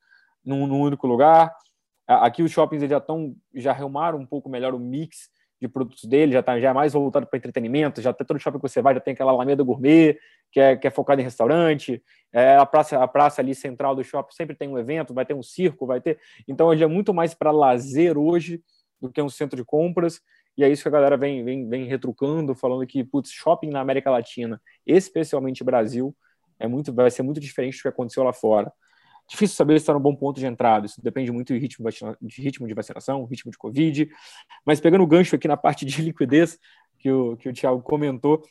[0.44, 1.54] num, num único lugar.
[2.08, 5.30] Aqui os shoppings já estão, já arrumaram um pouco melhor o mix
[5.62, 8.58] de produtos dele, já está já é mais voltado para entretenimento, já tem todo shopping
[8.58, 10.18] que você vai, já tem aquela Alameda Gourmet,
[10.52, 12.04] que é, que é focada em restaurante,
[12.34, 15.36] é, a, praça, a praça ali central do shopping sempre tem um evento, vai ter
[15.36, 16.20] um circo, vai ter.
[16.48, 18.60] Então ele é muito mais para lazer hoje
[19.00, 20.20] do que um centro de compras,
[20.58, 23.80] e é isso que a galera vem, vem, vem retrucando, falando que, putz, shopping na
[23.80, 26.16] América Latina, especialmente Brasil,
[26.60, 28.72] é muito, vai ser muito diferente do que aconteceu lá fora.
[29.28, 31.88] Difícil saber se está no bom ponto de entrada, isso depende muito do ritmo
[32.22, 34.10] de ritmo de vacinação, ritmo de Covid.
[34.66, 36.60] Mas pegando o gancho aqui na parte de liquidez,
[37.00, 38.44] que o, que o Thiago comentou,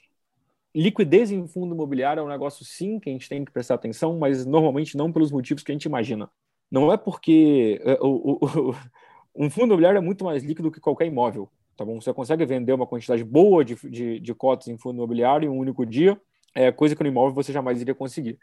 [0.74, 4.18] liquidez em fundo imobiliário é um negócio, sim, que a gente tem que prestar atenção,
[4.18, 6.30] mas normalmente não pelos motivos que a gente imagina.
[6.70, 8.76] Não é porque é, o, o, o,
[9.36, 11.50] um fundo imobiliário é muito mais líquido que qualquer imóvel.
[11.80, 11.98] Tá bom?
[11.98, 15.56] Você consegue vender uma quantidade boa de, de, de cotas em fundo imobiliário em um
[15.56, 16.20] único dia,
[16.54, 18.38] é coisa que no imóvel você jamais iria conseguir.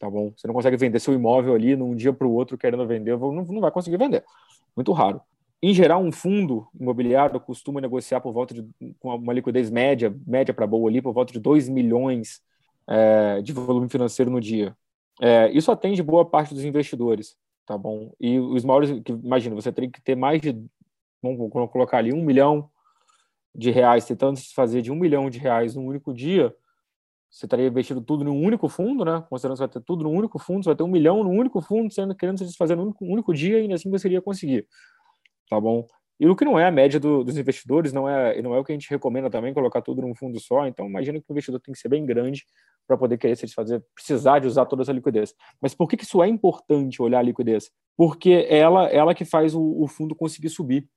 [0.00, 0.32] Tá bom?
[0.36, 3.44] Você não consegue vender seu imóvel ali num dia para o outro querendo vender, não,
[3.44, 4.24] não vai conseguir vender.
[4.74, 5.20] Muito raro.
[5.62, 8.68] Em geral, um fundo imobiliário costuma negociar por volta de
[8.98, 12.40] com uma liquidez média, média para boa ali, por volta de 2 milhões
[12.88, 14.76] é, de volume financeiro no dia.
[15.20, 18.12] É, isso atende boa parte dos investidores, tá bom?
[18.18, 20.60] E os maiores, que, imagina, você teria que ter mais de,
[21.22, 22.68] vamos colocar ali, um milhão
[23.54, 26.54] de reais, tentando se fazer de um milhão de reais num único dia,
[27.30, 29.24] você estaria investindo tudo num único fundo, né?
[29.28, 31.38] Considerando que você vai ter tudo num único fundo, você vai ter um milhão num
[31.38, 34.66] único fundo, sendo querendo se desfazer num único, único dia e assim você iria conseguir,
[35.48, 35.86] tá bom?
[36.20, 38.64] E o que não é a média do, dos investidores, não é, não é o
[38.64, 40.66] que a gente recomenda também, colocar tudo num fundo só.
[40.68, 42.44] Então, imagina que o investidor tem que ser bem grande
[42.86, 45.34] para poder querer se desfazer, precisar de usar toda essa liquidez.
[45.60, 47.70] Mas por que, que isso é importante, olhar a liquidez?
[47.96, 50.88] Porque ela, ela que faz o, o fundo conseguir subir,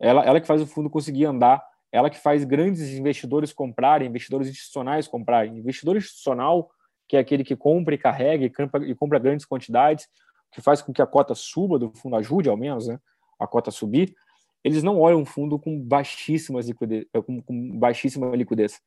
[0.00, 4.48] ela, ela que faz o fundo conseguir andar, ela que faz grandes investidores comprarem, investidores
[4.48, 5.58] institucionais comprarem.
[5.58, 6.70] Investidor institucional,
[7.06, 10.08] que é aquele que compra e carrega e compra, e compra grandes quantidades,
[10.50, 12.98] que faz com que a cota suba do fundo, ajude ao menos né,
[13.38, 14.14] a cota subir,
[14.64, 18.80] eles não olham um fundo com, baixíssimas liquidez, com, com baixíssima liquidez.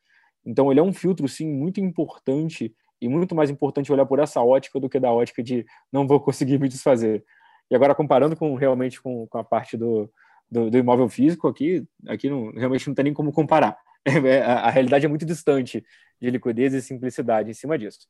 [0.43, 4.41] Então, ele é um filtro, sim, muito importante e muito mais importante olhar por essa
[4.41, 7.23] ótica do que da ótica de não vou conseguir me desfazer.
[7.69, 10.09] E agora, comparando com realmente com, com a parte do,
[10.49, 13.77] do, do imóvel físico, aqui, aqui não, realmente não tem nem como comparar.
[14.07, 15.83] É, a, a, realidade é muito distante
[16.21, 18.01] de liquidez e simplicidade em cima disso.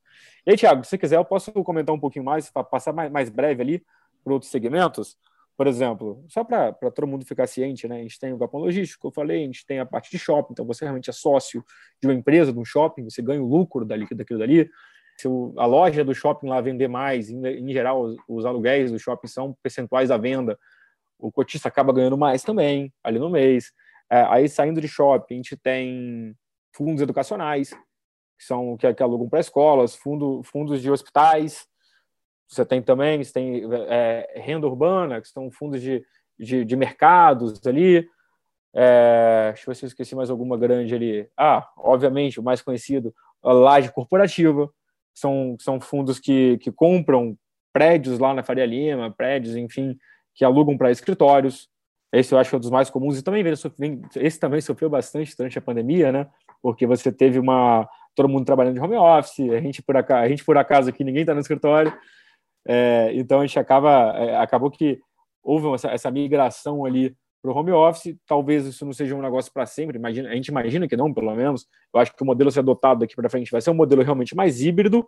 [0.46, 3.30] E aí, Thiago, se quiser, eu posso comentar um pouquinho mais, para passar mais, mais
[3.30, 3.86] breve ali
[4.22, 5.16] para outros segmentos.
[5.56, 8.00] Por exemplo, só para todo mundo ficar ciente, né?
[8.00, 10.52] A gente tem o galpão logístico, eu falei, a gente tem a parte de shopping,
[10.52, 11.64] então você realmente é sócio
[12.02, 14.70] de uma empresa, de um shopping, você ganha o lucro dali, daquilo dali.
[15.16, 19.00] Se a loja do shopping lá vender mais, em, em geral, os, os aluguéis do
[19.00, 20.60] shopping são percentuais da venda,
[21.18, 23.72] o cotista acaba ganhando mais também, ali no mês.
[24.10, 26.36] É, aí, saindo de shopping, a gente tem
[26.74, 27.70] fundos educacionais,
[28.38, 31.68] que são que, que alugam para escolas, fundo, fundos de hospitais.
[32.48, 36.06] Você tem também, você tem é, renda urbana, que são fundos de,
[36.38, 38.08] de, de mercados ali.
[38.74, 41.30] É, deixa eu ver se eu esqueci mais alguma grande ali.
[41.38, 44.70] Ah, obviamente, o mais conhecido, a laje corporativa,
[45.14, 47.38] são, são fundos que, que compram
[47.72, 49.98] prédios lá na Faria Lima, prédios, enfim,
[50.36, 51.70] que alugam para escritórios.
[52.14, 53.44] Esse eu acho que é um dos mais comuns e também
[54.16, 56.28] esse também sofreu bastante durante a pandemia, né?
[56.62, 60.30] Porque você teve uma todo mundo trabalhando de home office, a gente por acaso, a
[60.30, 61.94] gente por acaso aqui ninguém está no escritório,
[62.66, 65.00] é, então a gente acaba é, acabou que
[65.44, 68.18] houve essa, essa migração ali para o home office.
[68.26, 69.98] Talvez isso não seja um negócio para sempre.
[69.98, 71.68] Imagina, a gente imagina que não, pelo menos.
[71.94, 74.36] Eu acho que o modelo ser adotado daqui para frente vai ser um modelo realmente
[74.36, 75.08] mais híbrido,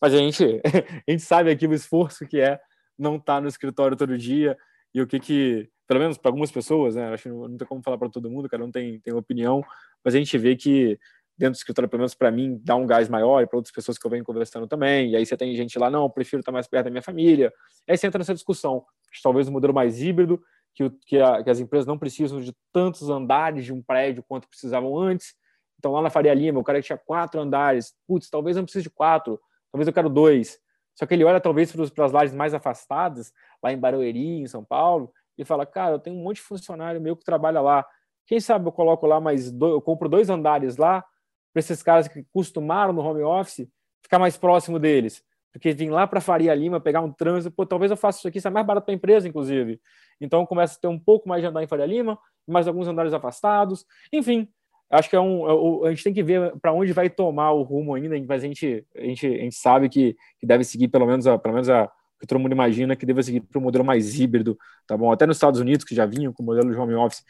[0.00, 0.44] mas a gente
[1.06, 2.58] a gente sabe aqui o esforço que é
[2.98, 4.56] não estar tá no escritório todo dia
[4.94, 7.82] e o que que, pelo menos para algumas pessoas, né, acho que não, tem como
[7.82, 9.62] falar para todo mundo, cada um tem, tem opinião,
[10.04, 10.98] mas a gente vê que
[11.38, 13.98] dentro do escritório, pelo menos para mim, dá um gás maior e para outras pessoas
[13.98, 15.10] que eu venho conversando também.
[15.10, 17.52] E aí você tem gente lá, não, eu prefiro estar mais perto da minha família.
[17.86, 18.84] Aí você entra nessa discussão.
[19.22, 20.42] Talvez um modelo mais híbrido,
[20.74, 24.48] que, que, a, que, as empresas não precisam de tantos andares de um prédio quanto
[24.48, 25.34] precisavam antes.
[25.78, 28.84] Então, lá na Faria Lima, o cara que tinha quatro andares, putz, talvez não precise
[28.84, 29.38] de quatro,
[29.70, 30.58] talvez eu quero dois.
[30.96, 33.32] Só que ele olha talvez para as lajes mais afastadas,
[33.62, 37.00] lá em Barueri, em São Paulo, e fala: Cara, eu tenho um monte de funcionário
[37.00, 37.86] meu que trabalha lá.
[38.26, 41.04] Quem sabe eu coloco lá mais dois, eu compro dois andares lá
[41.52, 43.68] para esses caras que costumaram no home office
[44.02, 45.22] ficar mais próximo deles.
[45.52, 48.38] Porque vir lá para Faria Lima, pegar um trânsito, pô, talvez eu faça isso aqui,
[48.38, 49.80] isso é mais barato para a empresa, inclusive.
[50.20, 53.12] Então começa a ter um pouco mais de andar em Faria Lima, mais alguns andares
[53.12, 53.86] afastados.
[54.12, 54.48] Enfim,
[54.90, 57.62] acho que é um, é a gente tem que ver para onde vai tomar o
[57.62, 61.06] rumo ainda, mas a gente, a gente, a gente sabe que, que deve seguir pelo
[61.06, 63.84] menos a, pelo menos a, que todo mundo imagina que deve seguir para o modelo
[63.84, 65.10] mais híbrido, tá bom?
[65.12, 67.24] Até nos Estados Unidos, que já vinham com o modelo de home office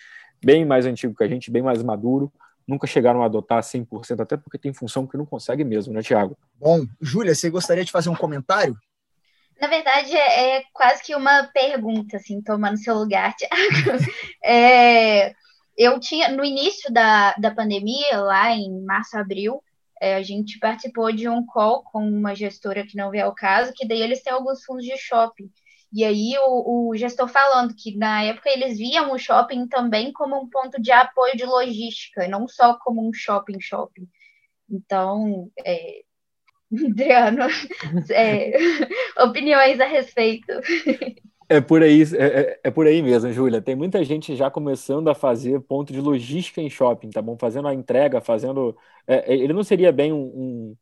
[0.44, 2.32] bem mais antigo que a gente, bem mais maduro,
[2.66, 6.36] nunca chegaram a adotar 100%, até porque tem função que não consegue mesmo, né, Tiago?
[6.54, 8.76] Bom, Júlia, você gostaria de fazer um comentário?
[9.60, 14.04] Na verdade, é, é quase que uma pergunta, assim, tomando seu lugar, Tiago.
[14.44, 15.32] É,
[15.76, 19.62] eu tinha, no início da, da pandemia, lá em março, abril,
[20.00, 23.72] é, a gente participou de um call com uma gestora que não veio ao caso,
[23.74, 25.50] que daí eles têm alguns fundos de shopping.
[25.92, 30.36] E aí o, o, gestor falando que na época eles viam o shopping também como
[30.38, 34.08] um ponto de apoio de logística, não só como um shopping shopping.
[34.68, 36.02] Então, é,
[36.90, 37.44] Adriano,
[38.10, 38.52] é,
[39.22, 40.52] opiniões a respeito.
[41.48, 43.62] É por aí, é, é, é, por aí mesmo, Júlia.
[43.62, 47.36] Tem muita gente já começando a fazer ponto de logística em shopping, tá bom?
[47.38, 48.76] Fazendo a entrega, fazendo.
[49.06, 50.76] É, é ele não seria bem um, um,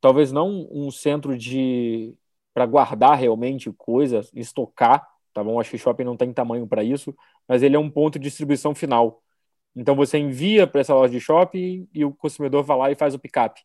[0.00, 2.16] talvez não um centro de
[2.54, 5.60] para guardar realmente coisas, estocar, tá bom?
[5.60, 7.14] Acho que shopping não tem tamanho para isso,
[7.48, 9.22] mas ele é um ponto de distribuição final.
[9.76, 13.14] Então você envia para essa loja de shopping e o consumidor vai lá e faz
[13.14, 13.60] o pick-up.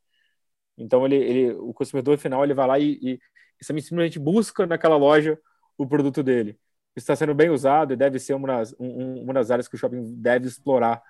[0.78, 3.20] Então ele, ele, o consumidor final ele vai lá e, e,
[3.62, 5.40] e simplesmente busca naquela loja
[5.80, 6.60] o produto dele.
[6.96, 9.78] Está sendo bem usado e deve ser uma das, um, uma das áreas que o
[9.78, 11.02] shopping deve explorar,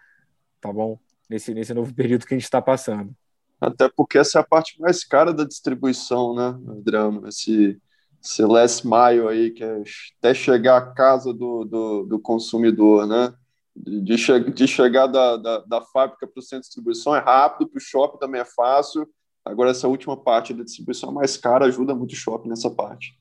[0.61, 0.99] tá bom?
[1.27, 3.13] Nesse, nesse novo período que a gente está passando.
[3.59, 7.27] Até porque essa é a parte mais cara da distribuição, né, Adriano?
[7.27, 7.81] Esse,
[8.23, 9.81] esse last mile aí, que é
[10.19, 13.33] até chegar à casa do, do, do consumidor, né?
[13.75, 17.69] De, che de chegar da, da, da fábrica para o centro de distribuição é rápido,
[17.69, 19.09] para o shopping também é fácil.
[19.43, 23.17] Agora, essa última parte da distribuição mais cara ajuda muito o shopping nessa parte.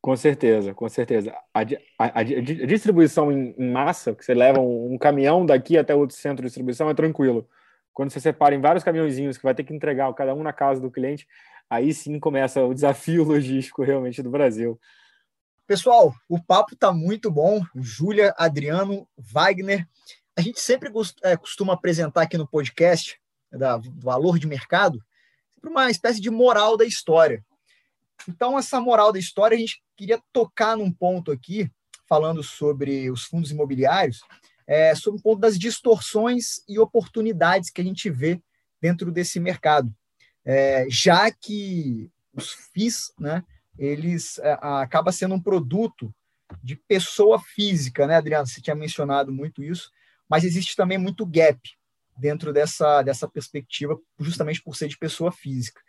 [0.00, 1.34] Com certeza, com certeza.
[1.52, 1.60] A,
[1.98, 6.16] a, a distribuição em, em, massa, que você leva um, um, caminhão daqui até outro
[6.16, 7.46] centro de distribuição, é tranquilo.
[7.92, 10.80] Quando você separa em vários caminhõezinhos que vai ter que entregar cada um na casa
[10.80, 11.28] do cliente,
[11.68, 14.80] aí sim começa o desafio logístico realmente do Brasil.
[15.66, 17.62] Pessoal, o papo está muito bom.
[17.76, 19.86] Júlia, Adriano, Wagner.
[20.36, 20.90] A gente sempre
[21.22, 23.20] é, costuma apresentar aqui no podcast
[23.52, 24.98] da Valor de Mercado
[25.62, 27.44] uma espécie de moral da história.
[28.28, 31.70] Então, essa moral da história, a gente queria tocar num ponto aqui,
[32.08, 34.22] falando sobre os fundos imobiliários,
[34.66, 38.40] é, sobre o ponto das distorções e oportunidades que a gente vê
[38.80, 39.94] dentro desse mercado.
[40.42, 43.44] É, já que os FIIs, né,
[43.78, 46.14] eles é, acaba sendo um produto
[46.62, 48.46] de pessoa física, né, Adriano?
[48.46, 49.90] Você tinha mencionado muito isso,
[50.26, 51.60] mas existe também muito gap
[52.16, 55.82] dentro dessa, dessa perspectiva, justamente por ser de pessoa física.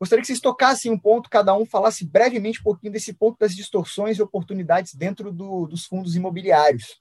[0.00, 3.54] Gostaria que vocês tocassem um ponto, cada um falasse brevemente um pouquinho desse ponto das
[3.54, 6.98] distorções e oportunidades dentro do, dos fundos imobiliários.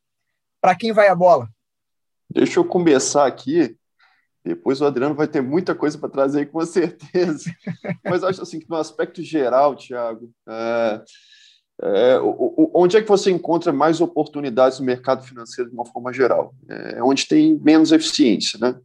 [0.60, 1.48] Para quem vai a bola?
[2.30, 3.78] Deixa eu começar aqui.
[4.44, 7.50] Depois o Adriano vai ter muita coisa para trazer, com certeza.
[8.04, 11.02] Mas acho assim que no aspecto geral, Tiago, é,
[11.82, 12.20] é,
[12.74, 16.54] onde é que você encontra mais oportunidades no mercado financeiro de uma forma geral?
[16.68, 18.78] É onde tem menos eficiência, né?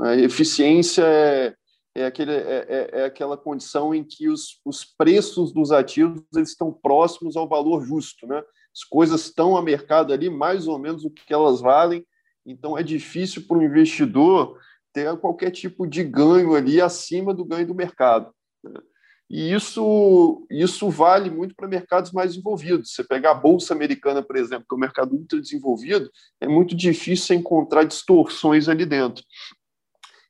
[0.00, 1.54] A eficiência é,
[1.94, 6.50] é, aquele, é, é, é aquela condição em que os, os preços dos ativos eles
[6.50, 8.42] estão próximos ao valor justo, né?
[8.72, 12.06] As coisas estão a mercado ali mais ou menos o que elas valem,
[12.46, 14.56] então é difícil para o investidor
[14.92, 18.32] ter qualquer tipo de ganho ali acima do ganho do mercado.
[18.62, 18.80] Né?
[19.28, 22.92] E isso, isso vale muito para mercados mais desenvolvidos.
[22.92, 26.74] Você pegar a Bolsa Americana, por exemplo, que é um mercado ultra desenvolvido, é muito
[26.74, 29.22] difícil encontrar distorções ali dentro.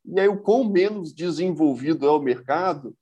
[0.04, 2.94] E aí, o quão menos desenvolvido é o mercado,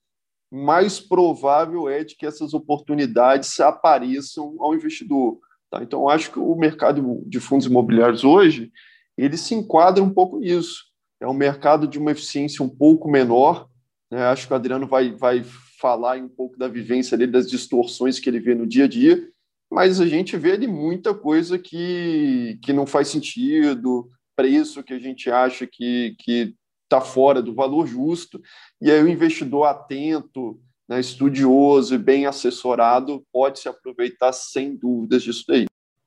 [0.50, 5.38] mais provável é de que essas oportunidades apareçam ao investidor.
[5.70, 5.82] Tá?
[5.82, 8.72] Então, acho que o mercado de fundos imobiliários hoje
[9.16, 10.84] ele se enquadra um pouco nisso.
[11.20, 13.68] É um mercado de uma eficiência um pouco menor.
[14.10, 14.22] Né?
[14.22, 15.42] Acho que o Adriano vai, vai
[15.78, 19.28] falar um pouco da vivência dele, das distorções que ele vê no dia a dia,
[19.70, 24.98] mas a gente vê ali muita coisa que, que não faz sentido, preço que a
[24.98, 26.54] gente acha que, que
[26.88, 28.40] está fora do valor justo,
[28.80, 35.22] e aí o investidor atento, né, estudioso e bem assessorado pode se aproveitar sem dúvidas
[35.22, 35.66] disso daí.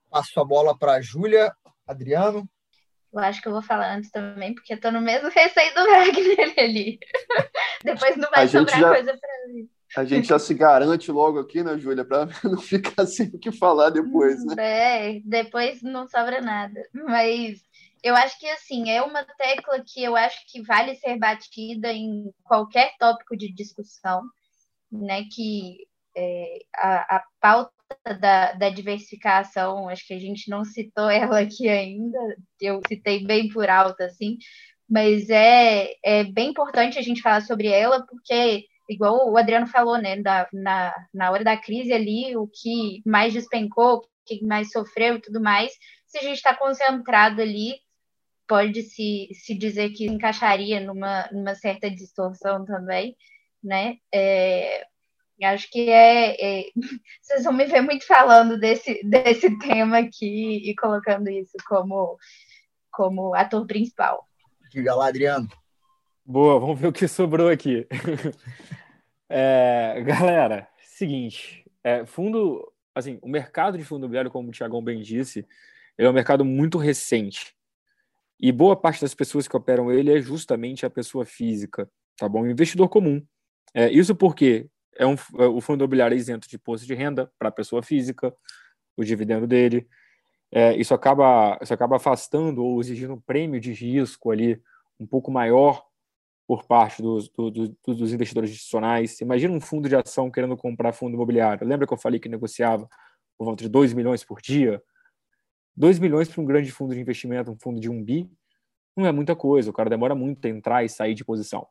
[0.10, 1.54] Passo a bola para a Júlia,
[1.88, 2.50] Adriano.
[3.13, 5.86] Eu acho que eu vou falar antes também, porque eu tô no mesmo receio do
[5.86, 7.00] Wagner ali.
[7.84, 9.70] Depois não vai sobrar já, coisa para mim.
[9.96, 13.51] A gente já se garante logo aqui, né, Júlia, para não ficar sem o que
[13.51, 14.56] falar depois, né?
[14.58, 16.82] É, depois não sobra nada.
[16.93, 17.62] Mas
[18.04, 22.34] eu acho que assim, é uma tecla que eu acho que vale ser batida em
[22.43, 24.24] qualquer tópico de discussão,
[24.91, 25.24] né?
[25.32, 25.78] Que
[26.16, 27.72] é, a, a pauta
[28.20, 32.18] da, da diversificação, acho que a gente não citou ela aqui ainda,
[32.60, 34.38] eu citei bem por alto, assim,
[34.89, 39.97] mas é, é bem importante a gente falar sobre ela, porque, igual o Adriano falou,
[39.97, 44.72] né, da, na, na hora da crise ali, o que mais despencou, o que mais
[44.72, 45.72] sofreu e tudo mais,
[46.08, 47.76] se a gente está concentrado ali
[48.52, 53.16] pode se, se dizer que encaixaria numa, numa certa distorção também,
[53.64, 53.95] né?
[54.14, 54.86] É,
[55.41, 56.66] acho que é, é,
[57.24, 62.18] Vocês vão me ver muito falando desse, desse tema aqui e colocando isso como,
[62.91, 64.28] como ator principal.
[64.70, 65.47] Diga lá, Adriano.
[66.26, 67.88] Boa, vamos ver o que sobrou aqui.
[69.32, 75.02] é, galera, seguinte, é, fundo, assim, o mercado de fundo imobiliário, como o Tiagão bem
[75.02, 75.47] disse,
[75.97, 77.56] ele é um mercado muito recente.
[78.42, 81.88] E boa parte das pessoas que operam ele é justamente a pessoa física,
[82.18, 82.48] tá bom?
[82.48, 83.24] Investidor comum.
[83.74, 87.32] É, isso porque é um, é, o fundo imobiliário é isento de imposto de renda
[87.38, 88.34] para a pessoa física,
[88.98, 89.88] o dividendo dele.
[90.52, 94.60] É, isso, acaba, isso acaba afastando ou exigindo um prêmio de risco ali
[95.00, 95.86] um pouco maior
[96.48, 99.22] por parte dos, do, do, dos investidores institucionais.
[99.22, 101.66] Imagina um fundo de ação querendo comprar fundo imobiliário.
[101.66, 102.89] Lembra que eu falei que negociava
[103.38, 104.82] por volta de 2 milhões por dia?
[105.76, 108.30] 2 milhões para um grande fundo de investimento, um fundo de um bi,
[108.95, 109.69] não é muita coisa.
[109.69, 111.67] O cara demora muito a entrar e sair de posição.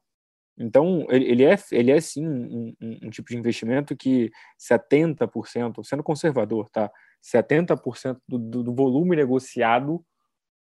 [0.59, 6.03] Então, ele é, ele é sim um, um, um tipo de investimento que 70%, sendo
[6.03, 6.91] conservador, tá?
[7.23, 10.05] 70% do, do, do volume negociado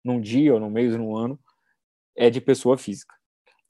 [0.04, 1.38] num dia, ou num mês, ou num ano,
[2.16, 3.14] é de pessoa física.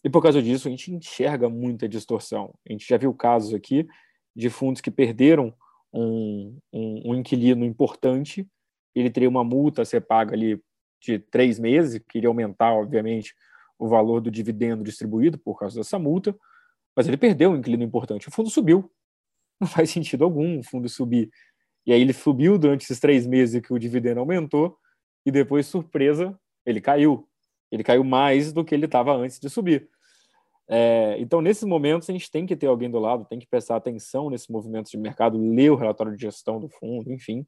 [0.03, 2.55] E por causa disso, a gente enxerga muita distorção.
[2.69, 3.87] A gente já viu casos aqui
[4.35, 5.55] de fundos que perderam
[5.93, 8.49] um, um, um inquilino importante,
[8.99, 10.61] ele teria uma multa a ser paga ali
[11.01, 13.35] de três meses, que iria aumentar, obviamente,
[13.79, 16.37] o valor do dividendo distribuído por causa dessa multa,
[16.97, 18.29] mas ele perdeu um inquilino importante.
[18.29, 18.91] O fundo subiu.
[19.61, 21.31] Não faz sentido algum o fundo subir.
[21.87, 24.77] E aí ele subiu durante esses três meses que o dividendo aumentou,
[25.25, 27.29] e depois, surpresa, ele caiu
[27.71, 29.89] ele caiu mais do que ele estava antes de subir.
[30.69, 33.77] É, então, nesses momentos, a gente tem que ter alguém do lado, tem que prestar
[33.77, 37.47] atenção nesses movimentos de mercado, ler o relatório de gestão do fundo, enfim,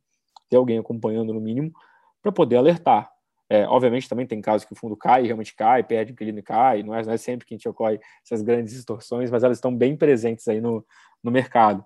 [0.51, 1.73] ter alguém acompanhando no mínimo,
[2.21, 3.11] para poder alertar.
[3.49, 6.83] É, obviamente, também tem casos que o fundo cai, realmente cai, perde inquilino e cai,
[6.83, 9.75] não é, não é sempre que a gente ocorre essas grandes distorções, mas elas estão
[9.75, 10.85] bem presentes aí no,
[11.23, 11.85] no mercado.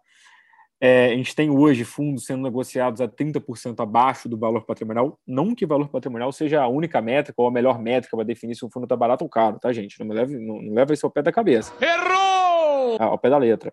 [0.79, 5.19] É, a gente tem hoje fundos sendo negociados a 30% abaixo do valor patrimonial.
[5.27, 8.67] Não que valor patrimonial seja a única métrica ou a melhor métrica para definir se
[8.67, 9.99] um fundo está barato ou caro, tá, gente?
[9.99, 11.73] Não, me leve, não, não leva isso ao pé da cabeça.
[11.81, 12.99] Errou!
[13.01, 13.73] Ah, ao pé da letra.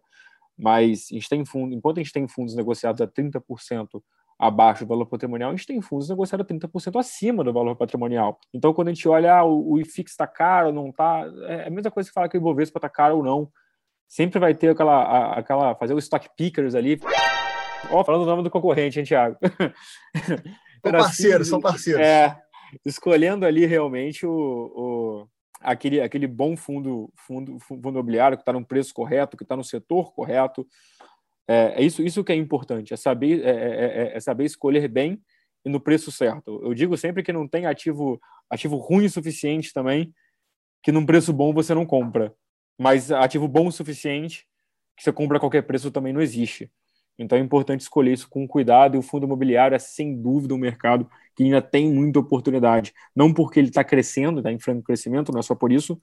[0.58, 4.02] Mas a gente tem fundo, enquanto a gente tem fundos negociados a 30%
[4.42, 8.40] abaixo do valor patrimonial, a gente tem fundos negociados a 30% acima do valor patrimonial.
[8.54, 11.70] Então, quando a gente olha, ah, o, o IFIX está caro, não está, é a
[11.70, 13.52] mesma coisa que falar que o Ibovespa está caro ou não
[14.12, 17.00] sempre vai ter aquela, aquela fazer os stock pickers ali.
[17.90, 19.38] Ó, oh, falando o nome do concorrente, hein, Thiago?
[20.84, 22.02] São parceiros, são parceiros.
[22.02, 22.36] É,
[22.86, 25.28] escolhendo ali realmente o, o,
[25.62, 29.64] aquele, aquele bom fundo, fundo, fundo imobiliário que está no preço correto, que está no
[29.64, 30.68] setor correto.
[31.52, 34.88] É, é, isso, isso que é importante, é saber, é, é, é, é saber escolher
[34.88, 35.22] bem
[35.66, 36.62] e no preço certo.
[36.64, 40.14] Eu digo sempre que não tem ativo, ativo ruim o suficiente também,
[40.84, 42.34] que num preço bom você não compra
[42.82, 44.48] mas ativo bom o suficiente
[44.98, 46.72] que você compra a qualquer preço também não existe.
[47.18, 50.58] Então é importante escolher isso com cuidado e o fundo imobiliário é sem dúvida um
[50.58, 52.92] mercado que ainda tem muita oportunidade.
[53.16, 56.02] Não porque ele está crescendo, está em franco crescimento, não é só por isso,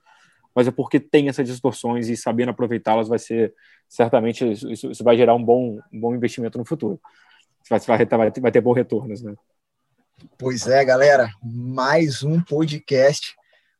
[0.55, 3.55] mas é porque tem essas distorções e sabendo aproveitá-las vai ser,
[3.89, 7.01] certamente, isso, isso, vai gerar um bom, um bom investimento no futuro.
[7.69, 9.35] Vai, vai, vai, ter, vai ter bons retornos, né?
[10.37, 13.37] Pois é, galera, mais um podcast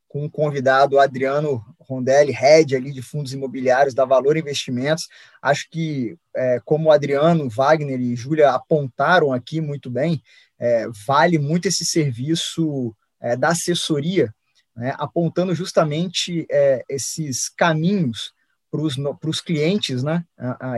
[0.07, 5.07] com o convidado Adriano Rondelli, head ali de fundos imobiliários da Valor Investimentos.
[5.41, 10.21] Acho que, é, como o Adriano, Wagner e Júlia apontaram aqui muito bem,
[10.57, 14.33] é, vale muito esse serviço é, da assessoria,
[14.79, 18.33] né, apontando justamente é, esses caminhos
[18.71, 20.23] para os clientes né,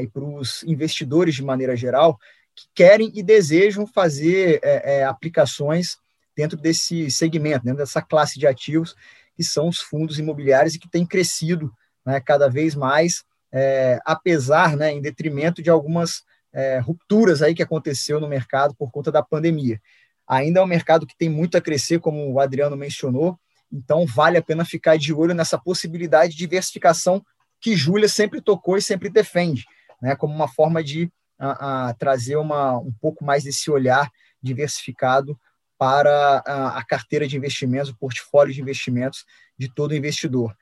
[0.01, 2.17] e para os investidores de maneira geral
[2.55, 5.97] que querem e desejam fazer é, é, aplicações
[6.35, 8.95] dentro desse segmento, dentro dessa classe de ativos
[9.35, 11.71] que são os fundos imobiliários e que têm crescido
[12.03, 17.63] né, cada vez mais, é, apesar, né, em detrimento de algumas é, rupturas aí que
[17.63, 19.79] aconteceu no mercado por conta da pandemia.
[20.27, 23.37] Ainda é um mercado que tem muito a crescer, como o Adriano mencionou,
[23.71, 27.23] então vale a pena ficar de olho nessa possibilidade de diversificação
[27.59, 29.65] que Júlia sempre tocou e sempre defende,
[30.01, 34.11] né, como uma forma de a, a trazer uma, um pouco mais desse olhar
[34.41, 35.39] diversificado
[35.77, 39.25] para a, a carteira de investimentos, o portfólio de investimentos
[39.57, 40.55] de todo investidor.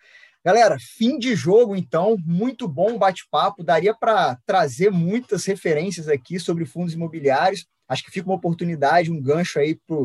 [0.44, 3.62] Galera, fim de jogo, então, muito bom bate-papo.
[3.62, 7.66] Daria para trazer muitas referências aqui sobre fundos imobiliários.
[7.90, 9.98] Acho que fica uma oportunidade, um gancho aí para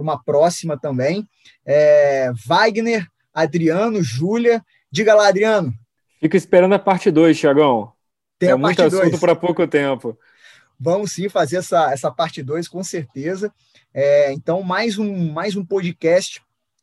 [0.00, 1.28] uma próxima também.
[1.66, 4.64] É, Wagner, Adriano, Júlia.
[4.90, 5.72] Diga lá, Adriano.
[6.20, 7.92] Fica esperando a parte 2, Tiagão.
[8.38, 10.18] Tem é muito assunto para pouco tempo.
[10.78, 13.52] Vamos sim fazer essa, essa parte 2, com certeza.
[13.94, 16.42] É, então, mais um, mais um podcast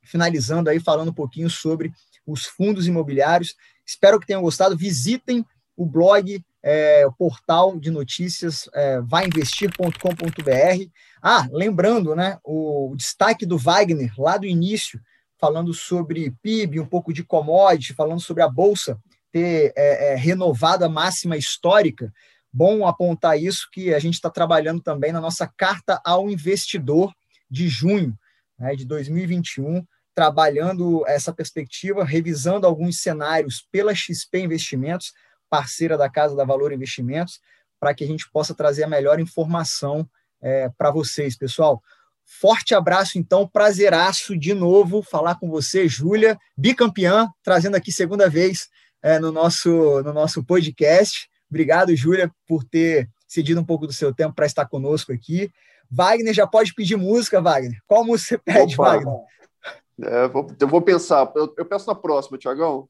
[0.09, 1.91] finalizando aí falando um pouquinho sobre
[2.25, 3.55] os fundos imobiliários.
[3.85, 4.77] Espero que tenham gostado.
[4.77, 5.45] Visitem
[5.75, 10.89] o blog, é, o portal de notícias é, vainvestir.com.br.
[11.21, 14.99] Ah, lembrando, né, o, o destaque do Wagner lá do início,
[15.39, 18.99] falando sobre PIB, um pouco de commodity, falando sobre a bolsa
[19.31, 22.11] ter é, é, renovado a máxima histórica.
[22.51, 27.13] Bom apontar isso que a gente está trabalhando também na nossa carta ao investidor
[27.49, 28.17] de junho
[28.57, 29.85] né, de 2021
[30.19, 35.13] trabalhando essa perspectiva, revisando alguns cenários pela XP Investimentos,
[35.49, 37.39] parceira da Casa da Valor Investimentos,
[37.79, 40.07] para que a gente possa trazer a melhor informação
[40.41, 41.81] é, para vocês, pessoal.
[42.25, 48.69] Forte abraço, então, prazeraço de novo falar com você, Júlia, bicampeã, trazendo aqui segunda vez
[49.01, 51.27] é, no, nosso, no nosso podcast.
[51.49, 55.51] Obrigado, Júlia, por ter cedido um pouco do seu tempo para estar conosco aqui.
[55.89, 57.79] Wagner já pode pedir música, Wagner.
[57.87, 58.83] Qual música você pede, Opa.
[58.83, 59.13] Wagner?
[60.03, 61.31] É, vou, eu vou pensar.
[61.35, 62.87] Eu, eu peço na próxima, Tiagão.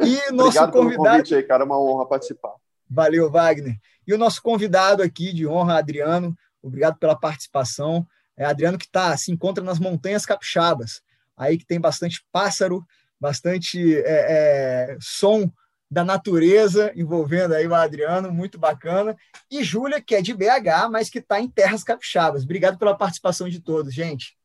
[0.00, 0.72] E nosso Obrigado convidado.
[0.72, 1.62] Pelo convite aí, cara.
[1.62, 2.54] É uma honra participar.
[2.88, 3.76] Valeu, Wagner.
[4.06, 6.36] E o nosso convidado aqui de honra, Adriano.
[6.62, 8.06] Obrigado pela participação.
[8.36, 11.02] É Adriano que tá, se encontra nas Montanhas Capixabas,
[11.36, 12.82] aí que tem bastante pássaro,
[13.20, 15.50] bastante é, é, som
[15.90, 19.16] da natureza envolvendo aí o Adriano, muito bacana.
[19.50, 22.44] E Júlia, que é de BH, mas que está em terras capixabas.
[22.44, 24.38] Obrigado pela participação de todos, gente.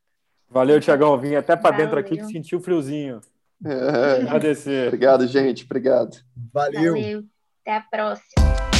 [0.56, 1.18] Valeu, Tiagão.
[1.18, 3.20] Vim até para dentro aqui que senti o friozinho.
[3.66, 4.22] É.
[4.22, 4.88] Agradecer.
[4.88, 5.66] Obrigado, gente.
[5.66, 6.16] Obrigado.
[6.53, 6.93] Valeu.
[6.93, 7.24] Valeu.
[7.62, 8.75] Até a próxima.